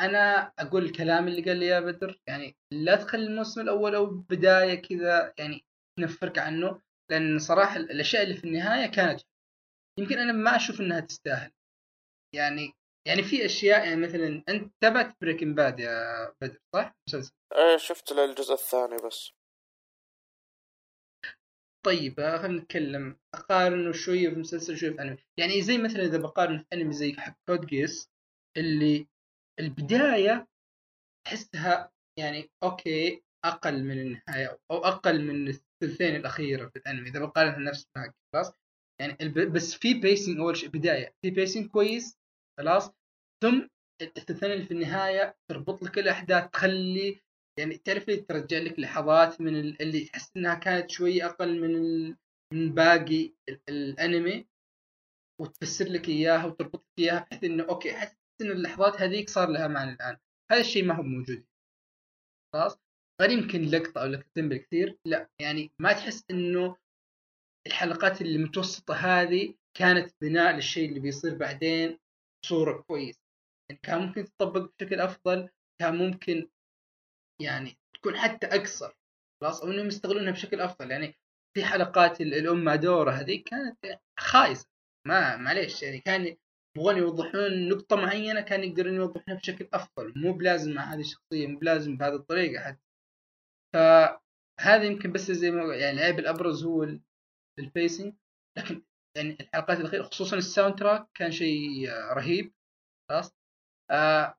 [0.00, 4.74] أنا أقول الكلام اللي قال لي يا بدر يعني لا تخلي الموسم الأول أو بداية
[4.82, 5.64] كذا يعني
[5.98, 9.20] تنفرك عنه لأن صراحة الأشياء اللي في النهاية كانت
[9.98, 11.52] يمكن أنا ما أشوف إنها تستاهل.
[12.34, 12.72] يعني
[13.06, 17.32] يعني في أشياء يعني مثلا أنت تابعت Breaking Bad يا بدر صح؟ مسلسل.
[17.54, 19.32] إيه شفت للجزء الثاني بس.
[21.86, 23.18] طيب آه، خلينا نتكلم.
[23.34, 25.18] أقارنه شوية في مسلسل شوية في أنمي.
[25.38, 28.10] يعني زي مثلا إذا بقارن في أنمي زي حق Code Geass
[28.56, 29.06] اللي
[29.60, 30.48] البداية
[31.26, 37.58] تحسها يعني okay أقل من النهاية أو أقل من الثلثين الأخيرة في الأنمي إذا بقارنها
[37.58, 38.52] نفس معك خلاص؟
[39.00, 39.52] يعني الب...
[39.52, 41.14] بس في pacing أول شيء بداية.
[41.22, 42.18] في pacing كويس
[42.58, 42.90] خلاص.
[43.42, 43.68] ثم
[44.42, 47.20] اللي في النهاية تربط لك الأحداث تخلي
[47.58, 52.14] يعني تعرف لي ترجع لك لحظات من ال- اللي تحس إنها كانت شوي أقل من.
[52.52, 53.60] من باقي ال...
[53.68, 54.46] الأنمي
[55.40, 59.68] وتفسر لك إياها وتربط لك إياها بحيث إنه okay حس إن اللحظات هذيك صار لها
[59.68, 60.16] معنى الآن.
[60.50, 61.44] هذا الشيء ما هو موجود.
[62.52, 62.78] خلاص؟
[63.20, 64.98] غير يمكن لقطة أو لقطتين بالكثير.
[65.06, 66.76] لا يعني ما تحس إنه
[67.66, 71.98] الحلقات اللي متوسطة هذه كانت بناء للشيء اللي بيصير بعدين.
[72.44, 73.20] بصوره كويس
[73.70, 75.48] يعني كان ممكن تطبق بشكل أفضل
[75.80, 76.48] كان ممكن
[77.42, 78.92] يعني تكون حتى أقصر
[79.40, 80.90] خلاص أو إنهم يستغلونها بشكل أفضل.
[80.90, 81.14] يعني
[81.56, 84.68] في حلقات ال- الام مع دورة هذه كانت خايسة.
[85.06, 86.36] ما معليش يعني كان
[86.76, 90.12] يبغون يوضحون نقطة معينة كان يقدرون يوضحونها بشكل أفضل.
[90.16, 92.80] مو بلازم مع هذه الشخصية مو بلازم بهذه الطريقة حتى.
[93.74, 96.88] فهذا يمكن بس زي ما يعني العيب الأبرز هو
[97.58, 98.14] ال pacing
[98.58, 98.82] لكن
[99.16, 102.52] يعني الحلقات الأخيرة خصوصا ال soundtrack كان شيء رهيب.
[103.10, 103.32] خلاص؟
[103.90, 104.38] آه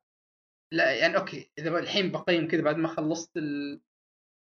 [0.72, 3.30] لا يعني okay إذا الحين بقيم كذا بعد ما خلصت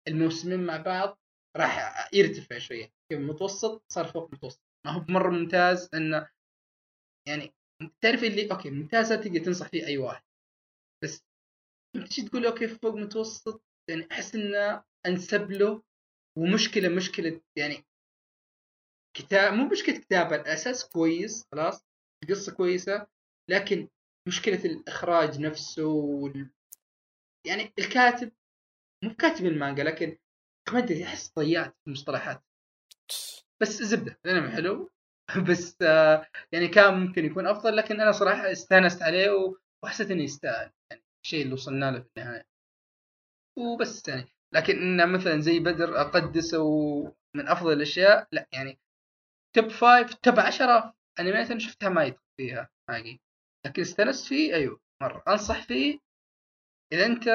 [0.07, 1.19] الموسمين مع بعض
[1.57, 2.93] راح يرتفع شوية.
[3.11, 4.61] كيف متوسط صار فوق متوسط.
[4.85, 6.29] ما هو مره ممتاز انه
[7.27, 7.53] يعني
[8.01, 10.23] تعرف اللي okay ممتازة تقدر تنصح فيه أي واحد.
[11.03, 11.23] بس
[11.93, 15.83] تجي تقول okay فوق متوسط يعني أحس إنه أنسب له
[16.37, 17.85] ومشكلة مشكلة يعني
[19.15, 21.85] كتاب مو مشكلة كتابة الأساس كويس خلاص؟
[22.23, 23.07] القصة كويسة
[23.49, 23.87] لكن
[24.27, 26.49] مشكلة الإخراج نفسه وال...
[27.47, 28.31] يعني الكاتب
[29.03, 30.17] مو كاتب المانجا لكن
[30.73, 32.43] ما ادري احس ضيعت المصطلحات.
[33.61, 34.91] بس زبدة الانمي حلو.
[35.49, 40.71] بس آه يعني كان ممكن يكون أفضل لكن أنا صراحة استانست عليه وحسيت إنه يستاهل
[40.91, 42.45] يعني الشيء اللي وصلنا له في النهاية.
[43.57, 46.63] وبس يعني لكن إنه مثلا زي بدر أقدسه
[47.35, 48.79] من أفضل الأشياء لا يعني
[49.55, 53.19] top five top 10 animation شفتها ما يدخل فيها باقي
[53.65, 55.23] لكن استانست فيه أيوه مرة.
[55.27, 55.99] أنصح فيه
[56.93, 57.25] إذا أنت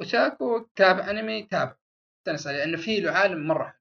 [0.00, 1.76] وشاكو تابع أنمي تابع.
[2.20, 3.78] استانس عليه لأنه فيه له عالم مرة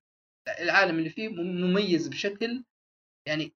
[0.60, 2.64] العالم اللي فيه مميز بشكل
[3.28, 3.54] يعني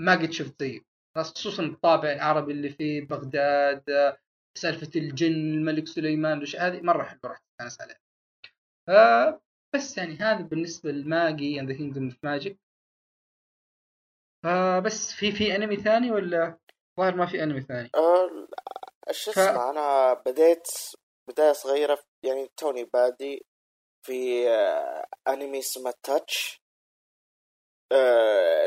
[0.00, 0.80] ما قد شفت زيه.
[1.16, 4.16] خصوصا الطابع العربي اللي فيه بغداد
[4.58, 9.40] سالفة الجن الملك سليمان هذه مرة حلوة راح تستانس عليها
[9.74, 12.61] بس يعني هذا بالنسبة ل Magi: The Kingdom of Magic
[14.42, 16.58] فبس في في انمي ثاني ولا
[16.98, 18.48] ظاهر ما في انمي ثاني؟ أه
[19.08, 20.68] إيش اسمع أنا بديت
[21.28, 23.46] بداية صغيرة يعني توني بادي
[24.06, 26.62] في آه، انمي اسمه Touch
[27.92, 28.66] آه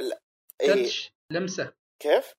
[0.60, 1.74] touch لمسة.
[2.02, 2.34] كيف؟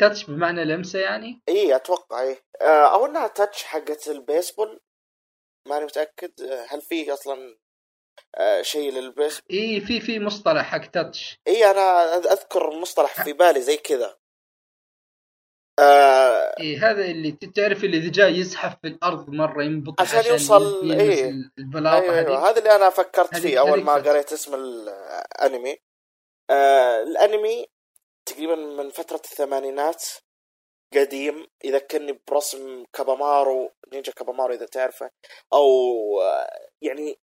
[0.00, 4.80] touch بمعنى لمسة يعني؟ اي أتوقع اي آه أو إنها touch حقت البيسبول
[5.68, 7.67] ماني متأكد هل في أصلا آه
[8.62, 13.76] شيء للبيس إي في في مصطلح حق touch إي أنا أذكر مصطلح في بالي زي
[13.76, 14.18] كذا.
[15.78, 20.32] آه إيه هذا اللي تعرف اللي إذا جاي يزحف في الأرض مرة ينبط عشان, عشان
[20.32, 21.32] يوصل إيه.
[21.58, 22.50] البلاطه أيوة, أيوة.
[22.50, 25.76] هذا اللي أنا فكرت فيه أول ما قريت اسم الأنمي.
[26.50, 27.66] آه الأنمي
[28.26, 30.04] تقريبا من فترة الثمانينات
[30.94, 35.10] قديم يذكرني برسم كابامارو نينجا كابامارو إذا تعرفه.
[35.52, 35.66] أو
[36.20, 36.48] آه،
[36.82, 37.16] يعني آه،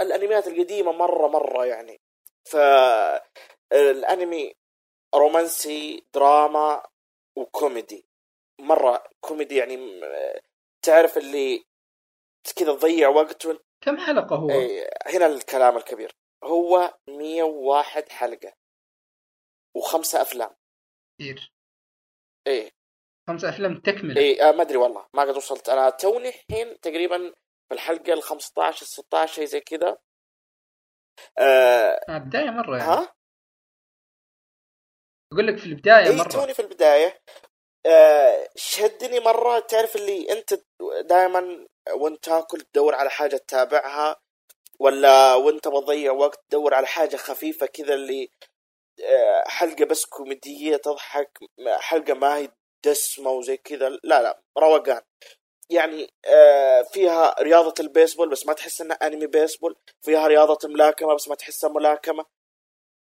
[0.00, 2.00] الأنميات القديمة مرة مرة يعني.
[2.44, 2.56] ف
[3.72, 4.54] الأنمي
[5.14, 6.86] رومانسي دراما
[7.36, 8.06] وكوميدي.
[8.60, 10.00] مرة كوميدي يعني
[10.82, 11.64] تعرف اللي
[12.56, 16.12] كذا تضيع وقت وانت كم حلقة هو؟ اي هنا الكلام الكبير.
[16.44, 18.52] هو 101 حلقة
[19.76, 20.50] وخمسة أفلام.
[21.18, 21.52] كثير.
[22.46, 22.70] إيه.
[23.28, 25.68] خمسة أفلام تكمل اي آه ما أدري والله ما قد وصلت.
[25.68, 27.34] أنا توني الحين تقريبا
[27.70, 29.98] في الحلقة ال 15 16 شيء زي كذا.
[31.38, 32.90] آه, آه بداية مرة يعني.
[32.90, 33.14] ها؟
[35.32, 36.28] أقول لك في البداية مرة.
[36.28, 37.22] توني في البداية.
[37.86, 40.54] آه شدني مرة تعرف اللي أنت
[41.04, 44.16] دائما وأنت تاكل تدور على حاجة تتابعها
[44.80, 48.30] ولا وأنت بتضيع وقت تدور على حاجة خفيفة كذا اللي
[49.04, 51.38] آه حلقة بس كوميدية تضحك
[51.80, 52.48] حلقة ما هي
[52.86, 53.88] دسمة وزي كذا.
[53.88, 55.02] لا لا روقان.
[55.70, 59.76] يعني آه فيها رياضة البيسبول بس ما تحس إنها أنمي بيسبول.
[60.02, 62.24] فيها رياضة ملاكمة بس ما تحسها ملاكمة.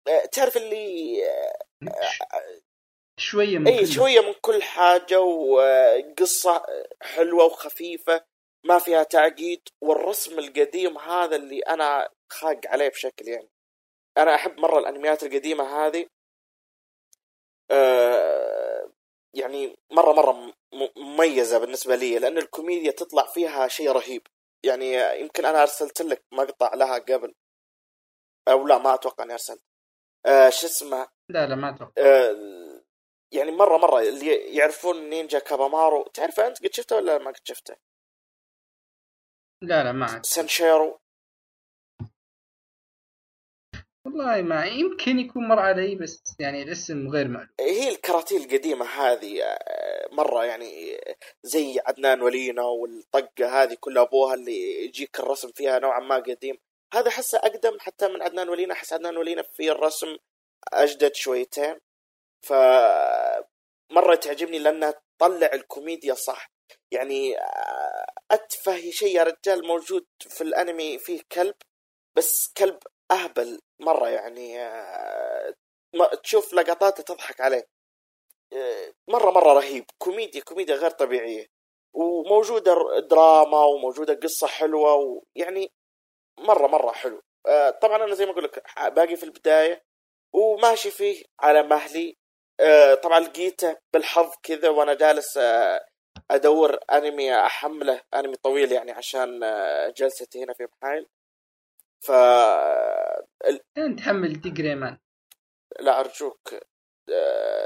[0.08, 2.62] آه تعرف اللي آه
[3.20, 6.62] شوية من إي شوية من كل حاجة وقصة
[7.02, 8.24] حلوة وخفيفة
[8.64, 13.48] ما فيها تعقيد والرسم القديم هذا اللي أنا خاق عليه بشكل يعني.
[14.18, 16.06] أنا أحب مرة الأنميات القديمة هذه.
[19.34, 20.52] يعني مرة مرة
[20.96, 24.26] مميزة بالنسبة لي لأن الكوميديا تطلع فيها شيء رهيب.
[24.64, 27.34] يعني يمكن أنا أرسلت لك مقطع لها قبل.
[28.48, 29.62] أو لا ما أتوقع إني أرسلت.
[30.26, 31.92] آه شو اسمه؟ لا لا ما أتوقع.
[31.98, 32.58] آه
[33.32, 37.76] يعني مرة مرة اللي يعرفون نينجا كابامارو تعرفه أنت قد شفته ولا ما قد شفته؟
[39.62, 41.00] لا لا ما سانشيرو.
[44.08, 47.48] والله ما يمكن يكون مر علي بس يعني الاسم غير معلوم.
[47.60, 51.00] هي الكراتين القديمة هذه آه، مرة يعني
[51.42, 56.58] زي عدنان ولينا والطقة هذه كل أبوها اللي يجيك الرسم فيها نوعا ما قديم.
[56.94, 60.16] هذا حسه أقدم حتى من عدنان ولينا أحس عدنان ولينا في الرسم
[60.72, 61.80] أجدد شويتين.
[62.46, 62.52] ف
[63.90, 66.50] مرة تعجبني لأنها تطلع الكوميديا صح.
[66.90, 71.54] يعني آه، أتفه شيء يا رجال موجود في الأنمي فيه كلب
[72.16, 72.78] بس كلب
[73.10, 75.54] أهبل مرة يعني آه،
[76.22, 77.68] تشوف لقطاته تضحك عليه.
[78.52, 79.84] آه، مره مرة رهيب.
[79.98, 81.46] كوميديا كوميديا غير طبيعية.
[81.94, 85.72] وموجودة دراما وموجودة قصة حلوة ويعني
[86.38, 87.22] مره مرة حلو.
[87.46, 89.84] آه، طبعا أنا زي ما أقول لك باقي في البداية
[90.34, 92.16] وماشي فيه على مهلي.
[93.02, 95.38] طبعا لقيته بالحظ كذا وأنا جالس
[96.30, 98.00] أدور أنمي أحمله.
[98.14, 99.40] أنمي طويل يعني عشان
[99.96, 101.06] جلستي هنا في محايل.
[102.00, 102.10] ف
[103.78, 104.98] أنت تحمل ديجريمان
[105.80, 106.54] لا أرجوك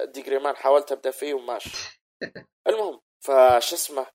[0.05, 2.03] ديجريمان حاولت أبدأ فيه وماشي.
[2.68, 4.07] المهم فش اسمه؟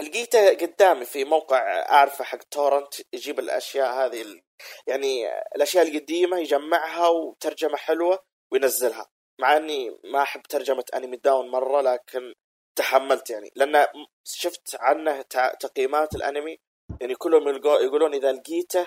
[0.00, 1.58] لقيته قدامي في موقع
[1.90, 4.42] أعرفه حق تورنت يجيب الأشياء هذه ال...
[4.86, 8.18] يعني الأشياء القديمة يجمعها وترجمة حلوة
[8.52, 9.10] وينزلها.
[9.40, 12.34] مع إني ما أحب ترجمة أنمي داون مرة لكن
[12.76, 13.50] تحملت يعني.
[13.56, 13.86] لأن
[14.24, 15.22] شفت عنه
[15.60, 16.58] تقييمات الأنمي
[17.00, 18.86] يعني كلهم يقولون إذا لقيته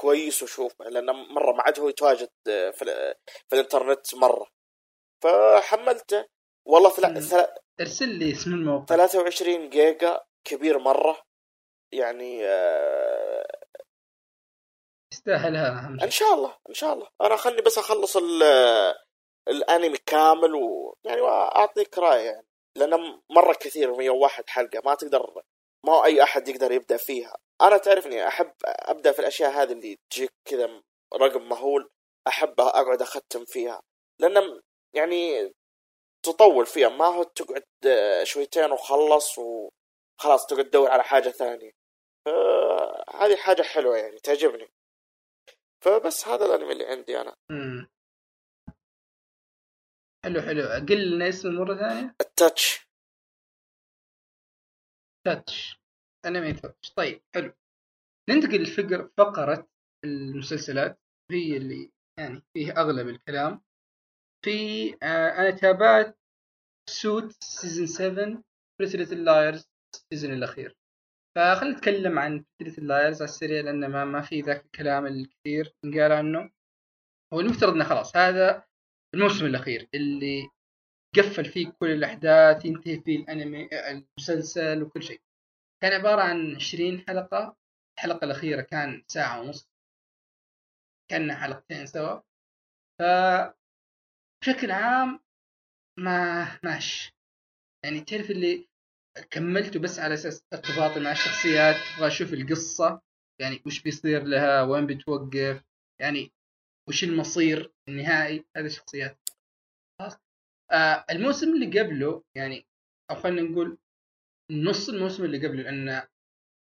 [0.00, 2.72] كويس وشوف لأنه مرة ما عاد هو يتواجد في,
[3.48, 4.46] في الإنترنت مرة.
[5.22, 6.26] فحملته.
[6.66, 7.20] والله ثلا...
[7.20, 7.62] ثلا...
[7.80, 8.84] ارسل لي اسم الموقع.
[8.84, 11.22] 23 جيجا كبير مرة.
[11.92, 13.46] يعني آه...
[15.12, 17.08] يستاهل هذا إن شاء الله إن شاء الله.
[17.20, 18.42] أنا خلني بس أخلص ال...
[19.48, 21.20] الأنمي كامل ويعني
[21.56, 22.46] أعطيك راي يعني.
[22.76, 25.42] لأنه مرة كثير 101 حلقة ما تقدر
[25.86, 27.36] ما أي أحد يقدر يبدأ فيها.
[27.62, 30.82] أنا تعرفني أحب أبدأ في الأشياء هذه اللي تجيك كذا
[31.14, 31.90] رقم مهول
[32.28, 33.82] احب أقعد أختم فيها.
[34.20, 34.62] لأن
[34.94, 35.52] يعني
[36.22, 37.64] تطول فيها ما هو تقعد
[38.22, 41.72] شويتين وخلص وخلاص تقعد تدور على حاجة ثانية.
[43.14, 44.68] هذه حاجة حلوة يعني تعجبني.
[45.84, 47.36] فبس هذا الأنمي اللي عندي أنا.
[47.50, 47.88] مم.
[50.24, 50.62] حلو حلو.
[50.88, 52.86] قل لنا اسمه مرة ثانية؟ التاتش.
[55.24, 55.79] تاتش.
[56.22, 57.52] تاتش طيب حلو.
[58.30, 59.68] ننتقل لفقر فقرة
[60.04, 61.00] المسلسلات.
[61.30, 63.60] هي اللي يعني فيه أغلب الكلام.
[64.44, 66.18] في آه أنا تابعت
[66.90, 68.42] سوت سيزون 7
[68.80, 70.76] بريتلت اللايرز السيزون الأخير.
[71.36, 76.12] فخلينا نتكلم عن بريتلت اللايرز على السريع لأن ما, ما في ذاك الكلام الكثير انقال
[76.12, 76.50] عنه.
[77.34, 78.64] هو المفترض إنه خلاص هذا
[79.14, 80.48] الموسم الأخير اللي
[81.16, 85.20] قفل فيه كل الأحداث ينتهي فيه الأنمي المسلسل وكل شيء.
[85.82, 87.56] كان عبارة عن 20 حلقة
[87.98, 89.68] الحلقة الأخيرة كان ساعة ونص
[91.10, 92.20] كأن حلقتين سوا.
[92.98, 93.02] ف
[94.42, 95.20] بشكل عام
[95.98, 97.12] ما ماش.
[97.84, 98.68] يعني تعرف اللي
[99.30, 103.00] كملته بس على أساس ارتباطي مع الشخصيات أبغى أشوف القصة
[103.40, 105.64] يعني وش بيصير لها وين بتوقف
[106.00, 106.32] يعني
[106.88, 109.18] وش المصير النهائي هذه الشخصيات.
[110.70, 112.66] آه الموسم اللي قبله يعني
[113.10, 113.78] أو خلينا نقول
[114.50, 116.02] نص الموسم اللي قبله لأن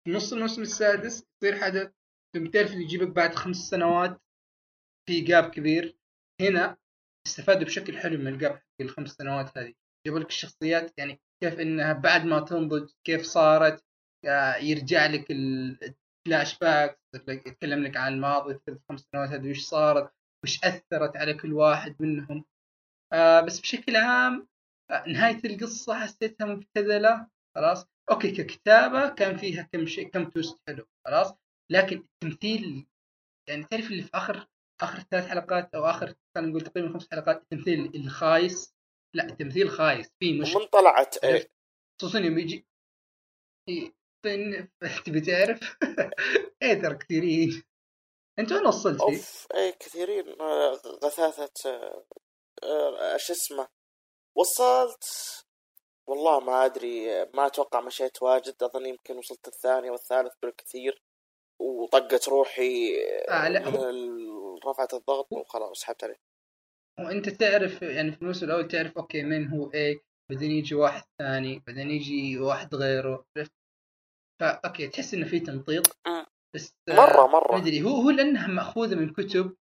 [0.08, 1.92] نص الموسم السادس يصير حدث.
[2.52, 4.20] تعرف اللي يجيبك بعد خمس سنوات
[5.08, 5.96] في gap كبير.
[6.40, 6.76] هنا
[7.26, 9.74] استفادوا بشكل حلو من ال gap في الخمس سنوات هذه.
[10.06, 13.84] جابوا لك الشخصيات يعني كيف إنها بعد ما تنضج كيف صارت.
[14.24, 20.12] آه، يرجع لك الفلاش باك يتكلم لك عن الماضي في الخمس سنوات هذه وش صارت
[20.44, 22.44] وش أثرت على كل واحد منهم.
[23.12, 24.48] آه بس بشكل عام
[24.90, 27.28] آه نهاية القصة حسيتها مبتذلة.
[27.54, 31.34] خلاص؟ أوكي ككتابة كان فيها كم شيء كم توست حلو خلاص؟
[31.70, 32.86] لكن التمثيل
[33.48, 34.48] يعني تعرف اللي في آخر
[34.82, 38.74] آخر ثلاث حلقات أو آخر خلينا نقول تقريبا خمس حلقات التمثيل الخايس؟
[39.14, 41.50] لا التمثيل خايس في مش من طلعت إيه؟
[42.00, 42.66] خصوصا يوم يجي
[45.06, 45.76] تبي تعرف؟
[46.62, 47.62] إيه ترى كثيرين.
[48.38, 50.72] أنت وين وصلت أوف إيه كثيرين آه،
[51.04, 52.04] غثاثة آه،
[52.62, 53.68] آه، شو اسمه؟
[54.36, 55.04] وصلت
[56.08, 61.02] والله ما أدري ما أتوقع مشيت واجد أظن يمكن وصلت الثاني والثالث بالكثير
[61.60, 62.96] وطقت روحي
[63.28, 66.20] آه لا من رفعت الضغط وخلاص سحبت عليه.
[66.98, 70.00] وأنت تعرف يعني في الموسم الأول تعرف okay من هو إيه
[70.30, 73.24] بعدين يجي واحد ثاني بعدين يجي واحد غيره
[74.40, 75.96] فا okay تحس إنه في تمطيط
[76.54, 77.52] بس مرة مرة.
[77.52, 79.56] ما أدري هو هو لأنها مأخوذة من كتب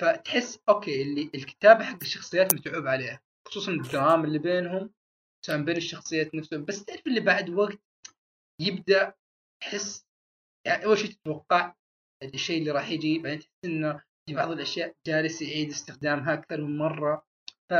[0.00, 4.90] فتحس أوكي اللي الكتابة حق الشخصيات متعوب عليها خصوصا الدراما اللي بينهم.
[5.46, 7.78] سواء بين الشخصيات نفسهم بس تعرف اللي بعد وقت
[8.60, 9.14] يبدأ
[9.62, 10.06] تحس
[10.66, 11.74] يعني أول شيء تتوقع
[12.22, 16.78] الشيء اللي راح يجي بعدين تحس إنه في بعض الأشياء جالس يعيد استخدامها أكثر من
[16.78, 17.26] مرة.
[17.70, 17.74] ف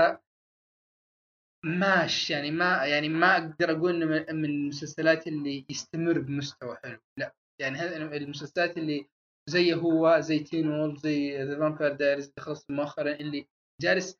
[1.65, 7.35] ماش يعني ما يعني ما أقدر أقول إنه من المسلسلات اللي يستمر بمستوى حلو لا.
[7.61, 9.09] يعني المسلسلات اللي
[9.51, 13.49] زي هو زي Teen Wolf زي The Vampire Diaries اللي خلص مؤخرا اللي
[13.83, 14.19] جالس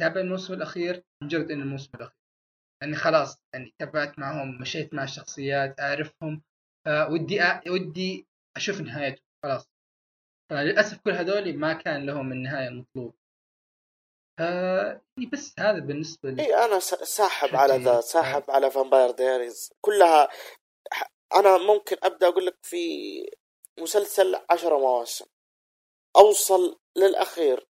[0.00, 2.21] تابع الموسم الأخير مجرد إنه الموسم الأخير.
[2.82, 6.42] أني خلاص يعني تابعت معهم مشيت مع الشخصيات أعرفهم
[6.86, 7.62] فودي أ...
[7.70, 8.26] ودي
[8.56, 9.68] أشوف نهايته خلاص.
[10.50, 13.14] فللاسف كل هذول ما كان لهم النهاية المطلوبة.
[14.38, 17.84] ف يعني بس هذا بالنسبة لي إي أنا ساحب على.
[17.84, 20.28] ذا ساحب على فامباير دايريز كلها
[21.34, 22.86] أنا ممكن أبدأ أقول لك في
[23.80, 25.26] مسلسل عشرة مواسم.
[26.16, 27.66] أوصل للأخير.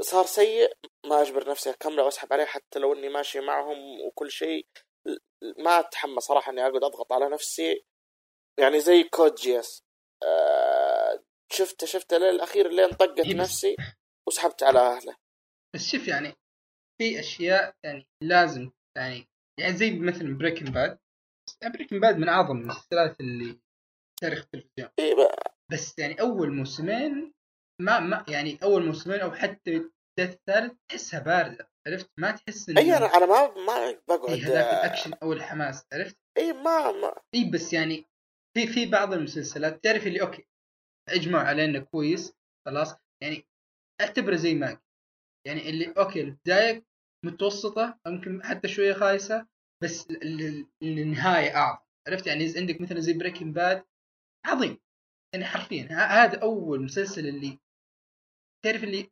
[0.00, 0.72] صار سيء
[1.06, 4.66] ما أجبر نفسي أكمله وأسحب عليه حتى لو إني ماشي معهم وكل شيء.
[5.58, 7.84] ما أتحمس صراحة إني أقعد أضغط على نفسي.
[8.60, 9.82] يعني زي Code Geass.
[10.24, 13.76] آه، شفته شفته للاخير لين طقت نفسي
[14.28, 15.16] وسحبت على أهله.
[15.74, 16.34] بس شوف يعني
[17.00, 19.28] في أشياء يعني لازم يعني
[19.60, 20.98] يعني زي مثلا Breaking Bad
[21.74, 23.60] Breaking Bad من أعظم المسلسلات اللي
[24.20, 24.90] تاريخ التلفزيون.
[24.98, 27.34] إيه بقى، بس يعني أول موسمين
[27.80, 32.96] ما ما يعني أول موسمين أو حتى الثالث تحسها باردة عرفت؟ ما تحس إنه أي
[32.96, 37.14] أنا أنا ما ما بقعد هذاك الأكشن أو الحماس عرفت؟ أي ما, ما.
[37.34, 38.04] إي بس يعني
[38.56, 40.46] في في بعض المسلسلات تعرف اللي okay
[41.08, 42.32] إجمعوا عليه انه كويس
[42.66, 43.46] خلاص؟ يعني
[44.00, 44.82] أعتبره زي ماك
[45.46, 46.84] يعني اللي okay البداية
[47.24, 49.46] متوسطة ممكن حتى شوية خايسة
[49.82, 53.84] بس ال- ال- النهاية أعظم عرفت؟ يعني عندك مثلا زي Breaking Bad
[54.46, 54.78] عظيم.
[55.34, 57.58] يعني حرفيا هذا أول مسلسل اللي
[58.64, 59.10] تعرف اللي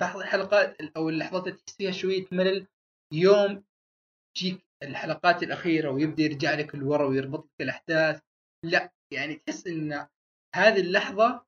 [0.00, 2.66] بعض الحلقات أو اللحظات اللي تحس فيها شوية ملل
[3.14, 3.64] يوم
[4.36, 8.22] تجيك الحلقات الأخيرة ويبدأ يرجع لك لورا ويربط لك الأحداث.
[8.64, 10.06] لا يعني تحس إن
[10.54, 11.46] هذه اللحظة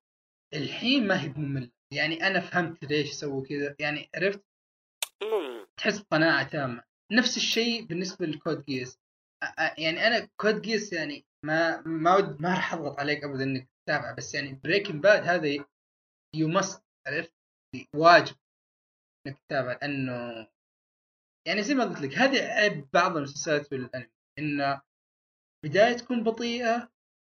[0.55, 3.77] الحين ما هي ممله يعني أنا فهمت ليش سووا كذا.
[3.79, 4.45] يعني عرفت.
[5.77, 6.85] تحس بقناعة تامة.
[7.13, 8.99] نفس الشيء بالنسبة ل Code Geass
[9.79, 14.35] يعني أنا Code Geass يعني ما ما ما راح أضغط عليك ابدا إنك تتابعه بس
[14.35, 15.65] يعني Breaking Bad هذا
[16.37, 17.33] you must عرفت؟
[17.95, 18.37] واجب
[19.27, 20.49] إنك تتابع لأنه
[21.49, 24.83] يعني زي ما قلت لك هذه عيب بعض المسلسلات في الأنمي انه
[25.65, 26.93] بداية تكون بطيئة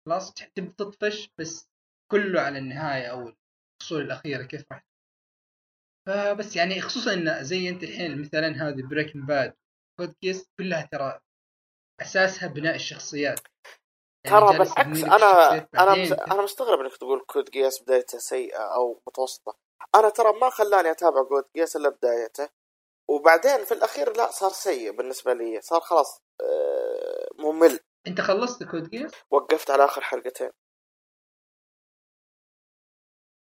[0.06, 1.70] خلاص تبدا تطفش بس
[2.12, 3.34] كله على النهاية أو
[3.82, 4.86] الفصول الأخيرة كيف راح
[6.08, 9.54] فبس يعني خصوصا إن زي أنت الحين مثلا هذه Breaking Bad
[10.00, 11.20] Code Geass كلها ترى
[12.02, 13.40] أساسها بناء الشخصيات.
[14.24, 15.94] ترى جالس بالعكس أنا أنا
[16.34, 19.56] أنا مستغرب إنك تقول Code Geass بدايته سيئة أو متوسطة.
[19.96, 22.50] أنا ترى ما خلاني أتابع Code Geass إلا بدايته.
[23.10, 25.62] وبعدين في الأخير لا صار سيء بالنسبة لي.
[25.62, 27.80] صار خلاص آه، ممل.
[28.08, 30.52] أنت خلصت كود جيس وقفت على آخر حلقتين.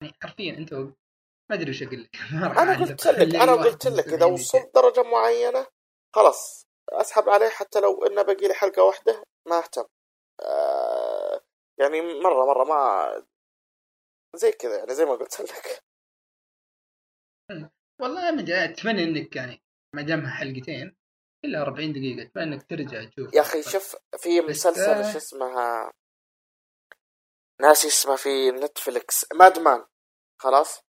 [0.02, 0.94] يعني حرفيا أنت ما
[1.56, 2.16] أدري وش أقول لك.
[2.62, 2.78] أنا.
[2.78, 5.66] قلت لك أنا قلت لك إذا وصلت درجة معينة
[6.14, 9.84] خلاص أسحب عليه حتى لو إنه باقي لي حلقة واحدة ما أهتم.
[10.42, 11.40] آه،
[11.80, 13.12] يعني مرة مرة ما
[14.36, 15.84] زي كذا يعني زي ما قلت لك.
[18.00, 19.62] والله ما ادري أتمنى إنك يعني
[19.94, 20.96] ما دامها حلقتين
[21.44, 22.22] إلا 40 دقيقة.
[22.22, 25.12] أتمنى إنك ترجع تشوف يا أخي شوف في مسلسل آه.
[25.12, 25.92] شو اسمها؟
[27.60, 29.86] ناسي اسمه في نتفلكس ماد مان.
[30.40, 30.80] خلاص؟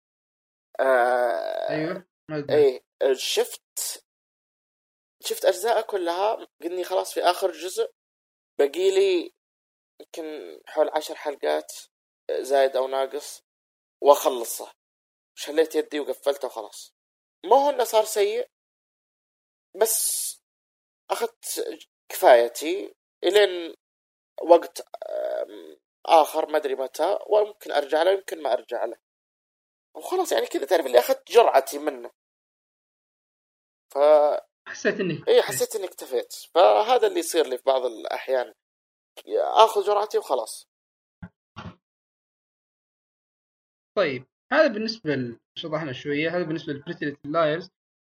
[0.80, 2.08] آه أيوه.
[2.50, 2.84] اي
[3.16, 4.06] شفت
[5.24, 6.48] شفت اجزاء كلها.
[6.62, 7.92] قلني خلاص في آخر جزء
[8.60, 9.34] باقي لي
[10.00, 11.74] يمكن حول عشر حلقات
[12.32, 13.44] زايد أو ناقص
[14.02, 14.74] واخلصه
[15.36, 16.94] شليت يدي وقفلته وخلاص.
[17.46, 18.50] ما هو إنه صار سيء
[19.76, 20.36] بس
[21.12, 21.80] أخذت
[22.10, 23.76] كفايتي إلين
[24.44, 24.88] وقت
[26.06, 28.98] آخر ما أدري متى وممكن أرجع له يمكن ما أرجع له.
[29.96, 32.12] وخلاص يعني كذا تعرف اللي أخذت جرعتي منه.
[33.90, 33.98] ف
[34.68, 36.34] حسيت إنك اي حسيت إني اكتفيت.
[36.34, 38.54] فهذا اللي يصير لي في بعض الأحيان.
[39.64, 40.68] آخذ جرعتي وخلاص.
[43.98, 47.70] طيب هذا بالنسبة ل- شطحنا شوية هذا بالنسبة ل Pretty Liars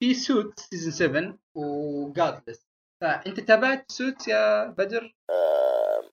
[0.02, 2.66] في Suits season 7 و Godless
[3.00, 6.10] فأنت تابعت Suits يا بدر؟ آم،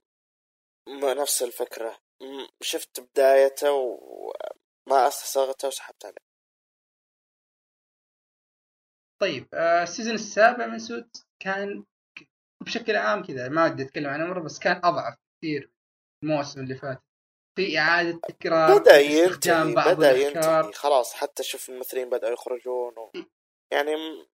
[1.21, 1.99] نفس الفكرة.
[2.21, 6.27] م- شفت بدايته وما أستساغته وسحبت عليه.
[9.21, 11.85] طيب آه، ال season السابع من Suits كان
[12.67, 15.71] بشكل عام كذا ما ودي أتكلم عنه مرة بس كان أضعف كثير
[16.23, 17.03] الموسم اللي فات.
[17.57, 20.27] في إعادة تكرار استخدام ينتهي.
[20.29, 20.63] الأفكار.
[20.65, 23.11] ينتهي خلاص حتى شوف الممثلين بدأوا يخرجون و...
[23.73, 24.27] يعني م-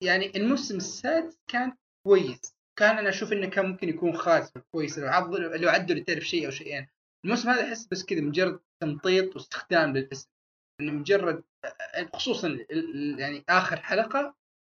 [0.00, 1.76] يعني الموسم السادس كان
[2.06, 2.54] كويس.
[2.78, 6.46] كان أنا أشوف إنه كان ممكن يكون خاتم كويس لو عضل لو عدلوا تعرف شيء
[6.46, 6.88] أو شيئين.
[7.24, 10.28] الموسم هذا أحس بس كذا مجرد تمطيط واستخدام للاسم
[10.80, 11.44] إنه مجرد
[12.14, 12.48] خصوصا
[13.18, 14.34] يعني آخر حلقة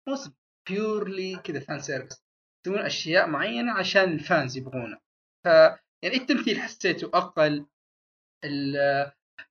[0.10, 0.34] موسم
[0.70, 2.24] purely كذا fan service
[2.66, 5.02] يسوون أشياء معينة عشان ال fans يبغونها
[5.46, 5.48] ف
[6.04, 7.66] يعني التمثيل حسيته أقل
[8.46, 8.76] ال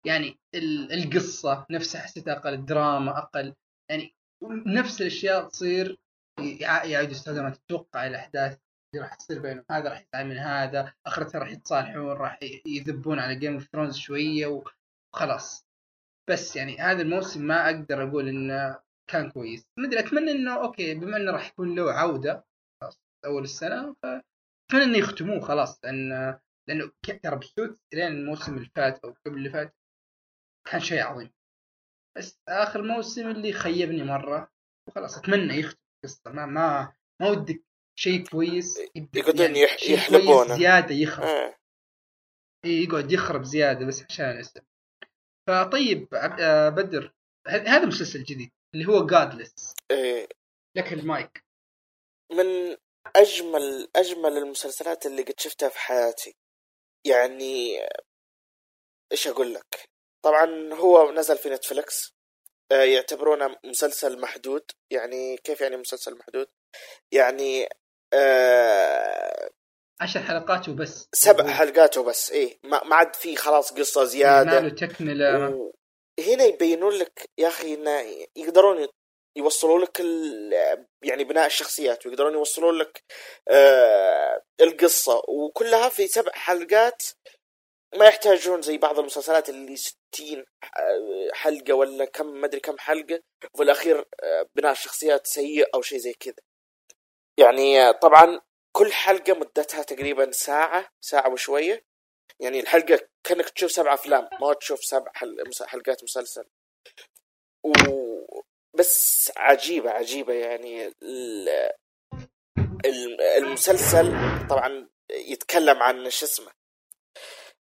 [0.04, 3.54] يعني ال- القصة نفسها حسيتها أقل الدراما أقل.
[3.90, 4.14] يعني
[4.66, 5.98] نفس الأشياء تصير
[6.40, 8.58] يع- يعيدوا استخدامها تتوقع الاحداث
[8.94, 10.94] اللي راح تصير بينهم هذا راح يزعل من هذا.
[11.06, 14.62] آخرتها راح يتصالحون راح يذبون على Game of Thrones شوية
[15.14, 15.66] خلاص.
[16.30, 18.78] بس يعني هذا الموسم ما أقدر أقول إنه
[19.10, 19.66] كان كويس.
[19.78, 22.44] ما أدري أتمنى إنه okay بما إنه راح يكون له عودة
[23.24, 26.38] أول السنة اتمنى إنه يختموه خلاص لأن
[26.68, 26.92] لأنه
[27.22, 29.76] ترى ب Suits لين الموسم اللي فات أو قبل اللي فات
[30.70, 31.30] كان شيء عظيم.
[32.16, 34.52] بس آخر موسم اللي خيبني مرة
[34.88, 37.62] وخلاص أتمنى يختم القصة ما ما ما ودك
[37.98, 38.78] شيء كويس
[39.14, 39.58] يقعدون يعني
[39.90, 40.56] يحلبونه.
[40.56, 41.24] زيادة يخرب.
[41.24, 41.56] آه.
[42.64, 44.60] يقعد يخرب زيادة بس عشان الاسم
[45.48, 47.14] فطيب آه، بدر
[47.48, 48.50] هذا مسلسل جديد.
[48.74, 50.28] اللي هو جادلس إيه.
[50.76, 51.44] لك المايك.
[52.32, 52.76] من
[53.16, 56.36] أجمل أجمل المسلسلات اللي قد شفتها في حياتي.
[57.06, 57.80] يعني
[59.12, 59.88] إيش أقول لك؟
[60.24, 62.12] طبعا هو نزل في نتفلكس
[62.72, 64.62] آه، يعتبرونه مسلسل محدود.
[64.92, 66.46] يعني كيف يعني مسلسل محدود؟
[67.12, 67.68] يعني
[68.14, 69.50] آه
[70.00, 71.08] عشر حلقات وبس.
[71.12, 72.30] سبع حلقات وبس.
[72.30, 74.60] إيه ما ما عاد في خلاص قصة ما زيادة.
[74.60, 75.72] له تكملة
[76.20, 78.88] هنا يبينون لك يا أخي انه يقدرون
[79.36, 80.00] يوصلوا لك
[81.02, 83.02] يعني بناء الشخصيات ويقدرون يوصلون لك
[83.48, 85.22] آه القصة.
[85.28, 87.02] وكلها في سبع حلقات
[87.94, 90.44] ما يحتاجون زي بعض المسلسلات اللي 60
[91.32, 93.20] حلقة ولا كم ما أدري كم حلقة
[93.54, 96.34] وفي الأخير آه، بناء الشخصيات سيء أو شيء زي كذا.
[97.38, 98.40] يعني آه، طبعا
[98.72, 101.84] كل حلقة مدتها تقريبا ساعة ساعة وشوية.
[102.40, 105.12] يعني الحلقة كأنك تشوف سبع أفلام ما تشوف سبع
[105.66, 106.44] حلقات مسلسل
[107.64, 107.72] و...
[108.74, 111.48] بس عجيبة عجيبة يعني ال...
[112.86, 114.12] ال- المسلسل
[114.50, 116.52] طبعا يتكلم عن شو اسمه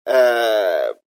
[0.08, 1.00] آه...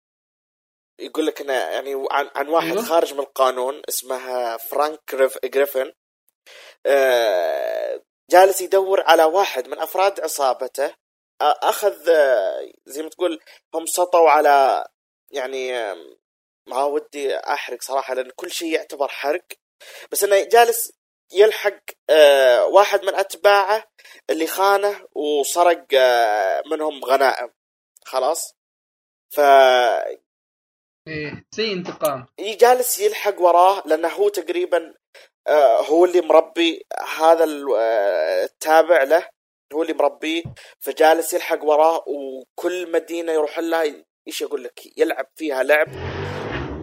[0.99, 2.83] يقول لك إنه يعني عن, عن واحد أيوة.
[2.85, 5.37] خارج من القانون اسمه فرانك جريف...
[5.45, 5.93] جريفن
[6.85, 8.03] آه...
[8.31, 10.93] جالس يدور على واحد من أفراد عصابته
[11.41, 11.97] أخذ
[12.85, 13.39] زي ما تقول
[13.73, 14.87] هم سطوا على
[15.31, 15.93] يعني
[16.67, 19.45] ما ودي أحرق صراحة لأن كل شيء يعتبر حرق.
[20.11, 20.91] بس إنه جالس
[21.33, 21.79] يلحق
[22.09, 23.83] آه، واحد من أتباعه
[24.29, 27.53] اللي خانه وسرق آه، منهم غنائم.
[28.05, 28.53] خلاص؟
[29.33, 29.39] ف
[31.07, 32.25] إيه زي انتقام.
[32.39, 34.93] جالس يلحق وراه لأنه هو تقريبا
[35.47, 36.85] آه، هو اللي مربي
[37.17, 37.75] هذا ال-
[38.43, 39.29] التابع له.
[39.73, 40.43] هو اللي مربيه
[40.79, 45.87] فجالس يلحق وراه وكل مدينة يروح لها إيش أقول لك؟ يلعب فيها لعب.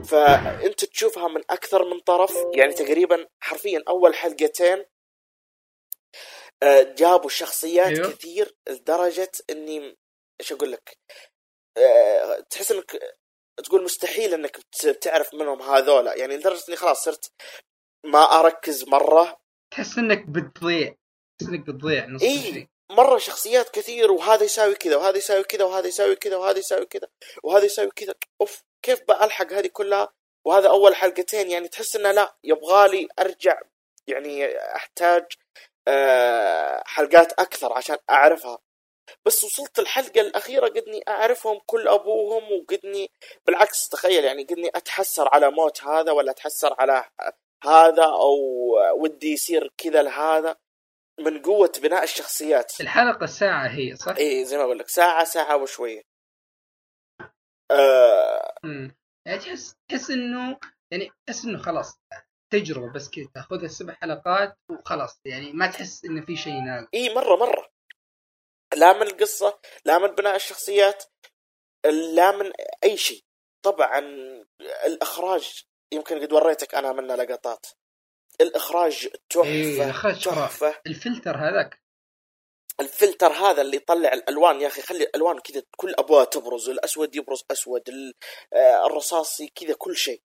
[0.04, 4.84] فأنت تشوفها من أكثر من طرف يعني تقريبا حرفيا أول حلقتين
[6.62, 8.10] آه، جابوا شخصيات أيوه.
[8.12, 9.96] كثير لدرجة إني
[10.40, 10.98] إيش أقول لك؟
[11.76, 13.00] آه، تحس إنك
[13.64, 16.14] تقول مستحيل إنك بت- بتعرف منهم هذولا.
[16.14, 17.32] يعني لدرجة إني خلاص صرت
[18.04, 19.40] ما أركز مرة.
[19.70, 20.94] تحس إنك بتضيع
[21.40, 22.68] تحس إنك بتضيع نص إيه.
[22.94, 27.08] مرة شخصيات كثير وهذا يساوي كذا وهذا يساوي كذا وهذا يساوي كذا وهذا يساوي كذا
[27.42, 28.14] وهذا يساوي كذا.
[28.40, 30.12] أوف كيف بألحق هذه كلها؟
[30.46, 33.60] وهذا أول حلقتين يعني تحس إنه لا يبغالي أرجع
[34.06, 35.24] يعني أحتاج
[35.88, 38.58] آه، حلقات أكثر عشان أعرفها.
[39.26, 43.10] بس وصلت الحلقة الأخيرة قدني أعرفهم كل أبوهم وقدني
[43.46, 47.04] بالعكس تخيل يعني قدني أتحسر على موت هذا ولا أتحسر على
[47.64, 48.36] هذا أو
[48.96, 50.56] ودي يصير كذا لهذا.
[51.20, 52.80] من قوة بناء الشخصيات.
[52.80, 56.02] الحلقة ساعة هي صح؟ اي زي ما أقول لك ساعة ساعة وشوية.
[57.70, 58.96] آه امم
[59.26, 60.58] يعني تحس تحس إنه
[60.90, 62.00] يعني تحس إنه خلاص
[62.52, 65.20] تجربة بس كذا تاخذها سبع حلقات وخلاص.
[65.24, 66.88] يعني ما تحس إنه في شيء ناقص.
[66.94, 67.70] اي مرة مرة.
[68.76, 71.04] لا من القصة لا من بناء الشخصيات
[72.14, 72.52] لا من
[72.84, 73.24] أي شيء.
[73.64, 73.98] طبعا
[74.86, 77.66] الأخراج يمكن قد وريتك أنا منه لقطات.
[78.40, 80.34] الإخراج إيه، تحفه ترى.
[80.34, 80.80] تحفة.
[80.86, 81.84] الفلتر هذاك.
[82.80, 87.44] الفلتر هذا اللي يطلع الألوان يا أخي خلي الألوان كذا كل ابواب تبرز الأسود يبرز
[87.50, 87.82] أسود
[88.52, 90.22] آه، الرصاصي كذا كل شيء.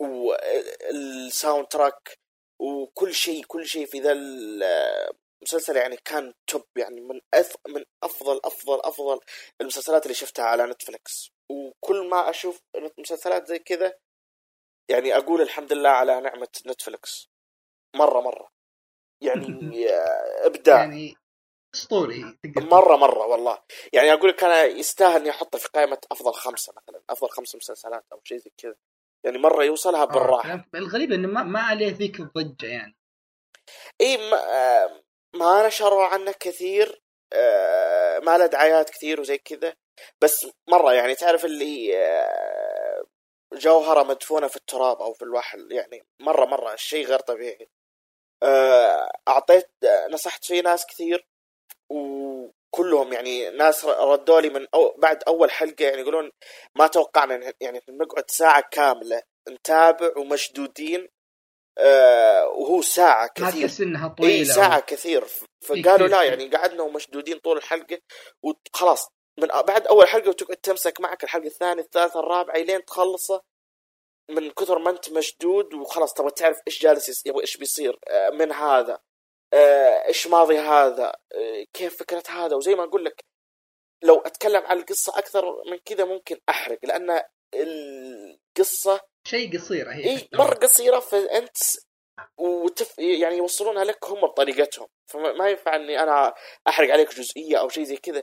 [0.00, 2.18] وال soundtrack
[2.60, 8.40] وكل شيء كل شيء في ذا المسلسل يعني كان top يعني من أث من أفضل
[8.44, 9.20] أفضل أفضل
[9.60, 12.62] المسلسلات اللي شفتها على نتفلكس وكل ما أشوف
[12.98, 13.94] مسلسلات زي كذا
[14.90, 17.28] يعني أقول الحمد لله على نعمة نتفلكس
[17.94, 18.48] مرة مرة.
[19.20, 19.46] يعني
[20.46, 20.78] إبداع.
[20.78, 21.16] يعني
[21.74, 23.58] أسطوري مرة مرة والله.
[23.92, 28.04] يعني أقول لك أنا يستاهل إني أحطه في قائمة أفضل خمسة مثلا أفضل خمس مسلسلات
[28.12, 28.74] أو شيء زي كذا.
[29.24, 30.68] يعني مرة يوصلها آه، بالراحة.
[30.74, 32.96] الغريب إنه ما, ما عليه ذيك الضجة يعني.
[34.00, 35.02] إي ما, آه،
[35.34, 37.02] ما نشروا عنه كثير
[37.32, 39.74] آه، ما له دعايات كثير وزي كذا.
[40.20, 41.96] بس مرة يعني تعرف اللي
[43.52, 47.68] جوهرة مدفونة في التراب أو في الوحل يعني مرة مرة الشيء غير طبيعي.
[48.42, 51.26] آه، أعطيت آه، نصحت فيه ناس كثير
[52.70, 56.30] كلهم يعني ناس ردوا لي من أو بعد أول حلقة يعني يقولون
[56.74, 61.08] ما توقعنا يعني نقعد ساعة كاملة نتابع ومشدودين
[61.78, 63.68] آه وهو ساعة ما كثير.
[63.68, 65.24] تحس انها طويلة اي ساعة كثير.
[65.64, 66.22] فقالوا لا.
[66.22, 67.98] يعني قعدنا ومشدودين طول الحلقة
[68.42, 69.08] وخلاص.
[69.38, 73.42] من بعد أول حلقة وتقعد تمسك معك الحلقة الثانية الثالثة الرابعة لين تخلصه
[74.30, 78.52] من كثر ما أنت مشدود وخلاص تبغى تعرف إيش جالس يبغى إيش بيصير آه، من
[78.52, 79.00] هذا
[79.52, 83.24] آه، إيش ماضي هذا آه، كيف فكرة هذا؟ وزي ما أقول لك
[84.04, 87.22] لو أتكلم عن القصة أكثر من كذا ممكن أحرق لأن
[87.54, 91.56] القصة شيء قصير هي إي مرة قصيرة فأنت
[92.38, 96.34] وتف يعني يوصلونها لك هم بطريقتهم فما ما ينفع إني أنا
[96.68, 98.22] أحرق عليك جزئية أو شيء زي كذا.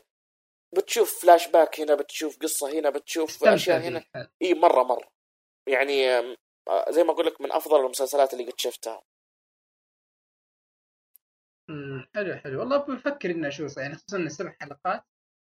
[0.78, 3.82] بتشوف فلاش باك هنا بتشوف قصة هنا بتشوف أشياء.
[3.82, 4.06] هنا.
[4.41, 5.12] إي مرة مرة.
[5.68, 6.10] يعني
[6.68, 9.04] آه، زي ما أقول لك من أفضل المسلسلات اللي قد شفتها.
[12.16, 12.60] حلو حلو.
[12.60, 15.04] والله بفكر إني أشوف يعني خصوصا ان سبع حلقات.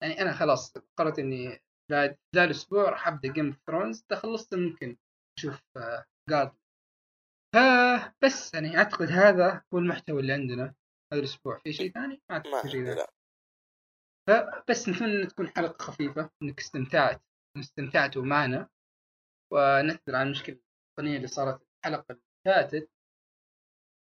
[0.03, 4.55] يعني أنا خلاص قررت إني بعد ذا الأسبوع راح أبدأ Game of Thrones اذا خلصت
[4.55, 4.97] ممكن
[5.39, 5.63] أشوف
[6.31, 6.53] جاد
[7.55, 10.75] فبس يعني أعتقد هذا هو المحتوى اللي عندنا
[11.13, 11.59] هذا الأسبوع.
[11.59, 13.07] في شيء ثاني؟ ما أعتقد لا.
[14.29, 17.23] فبس نتمنى إن تكون حلقة خفيفة إنك استمتعت
[17.59, 18.69] استمتعتوا معنا
[19.53, 20.59] ونعتذر عن المشكلة
[20.91, 22.91] التقنيه اللي صارت الحلقة اللي فاتت.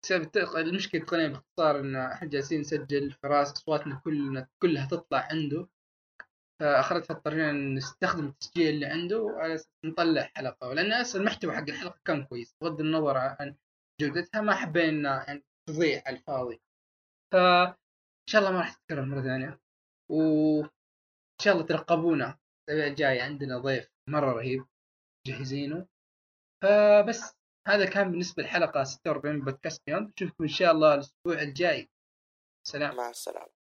[0.05, 5.69] بسبب التق- المشكلة التقنيه باختصار إن إحنا جالسين نسجل فراس أصواتنا كلنا كلها تطلع عنده.
[6.61, 10.69] فاخرت فاضطرينا نستخدم التسجيل اللي عنده على نطلع حلقة.
[10.69, 12.55] ولأن أصلا المحتوى حق الحلقة كان كويس.
[12.61, 13.57] بغض النظر عن
[14.01, 16.61] جودتها ما حبينا يعني تضيع على الفاضي.
[17.33, 17.75] فإن
[18.31, 19.61] شاء الله ما راح تتكرر مرة ثانية.
[20.11, 20.69] وإن
[21.43, 22.39] شاء الله ترقبونا.
[22.69, 24.67] الأسبوع الجاي عندنا ضيف مرة رهيب
[25.27, 25.87] جاهزينه
[26.63, 27.35] فبس
[27.67, 30.13] هذا كان بالنسبة للحلقة 46 من بودكاست بيوند.
[30.17, 31.91] نشوفكم إن شاء الله الأسبوع الجاي.
[32.67, 32.97] سلام.
[32.97, 33.60] مع السلامة.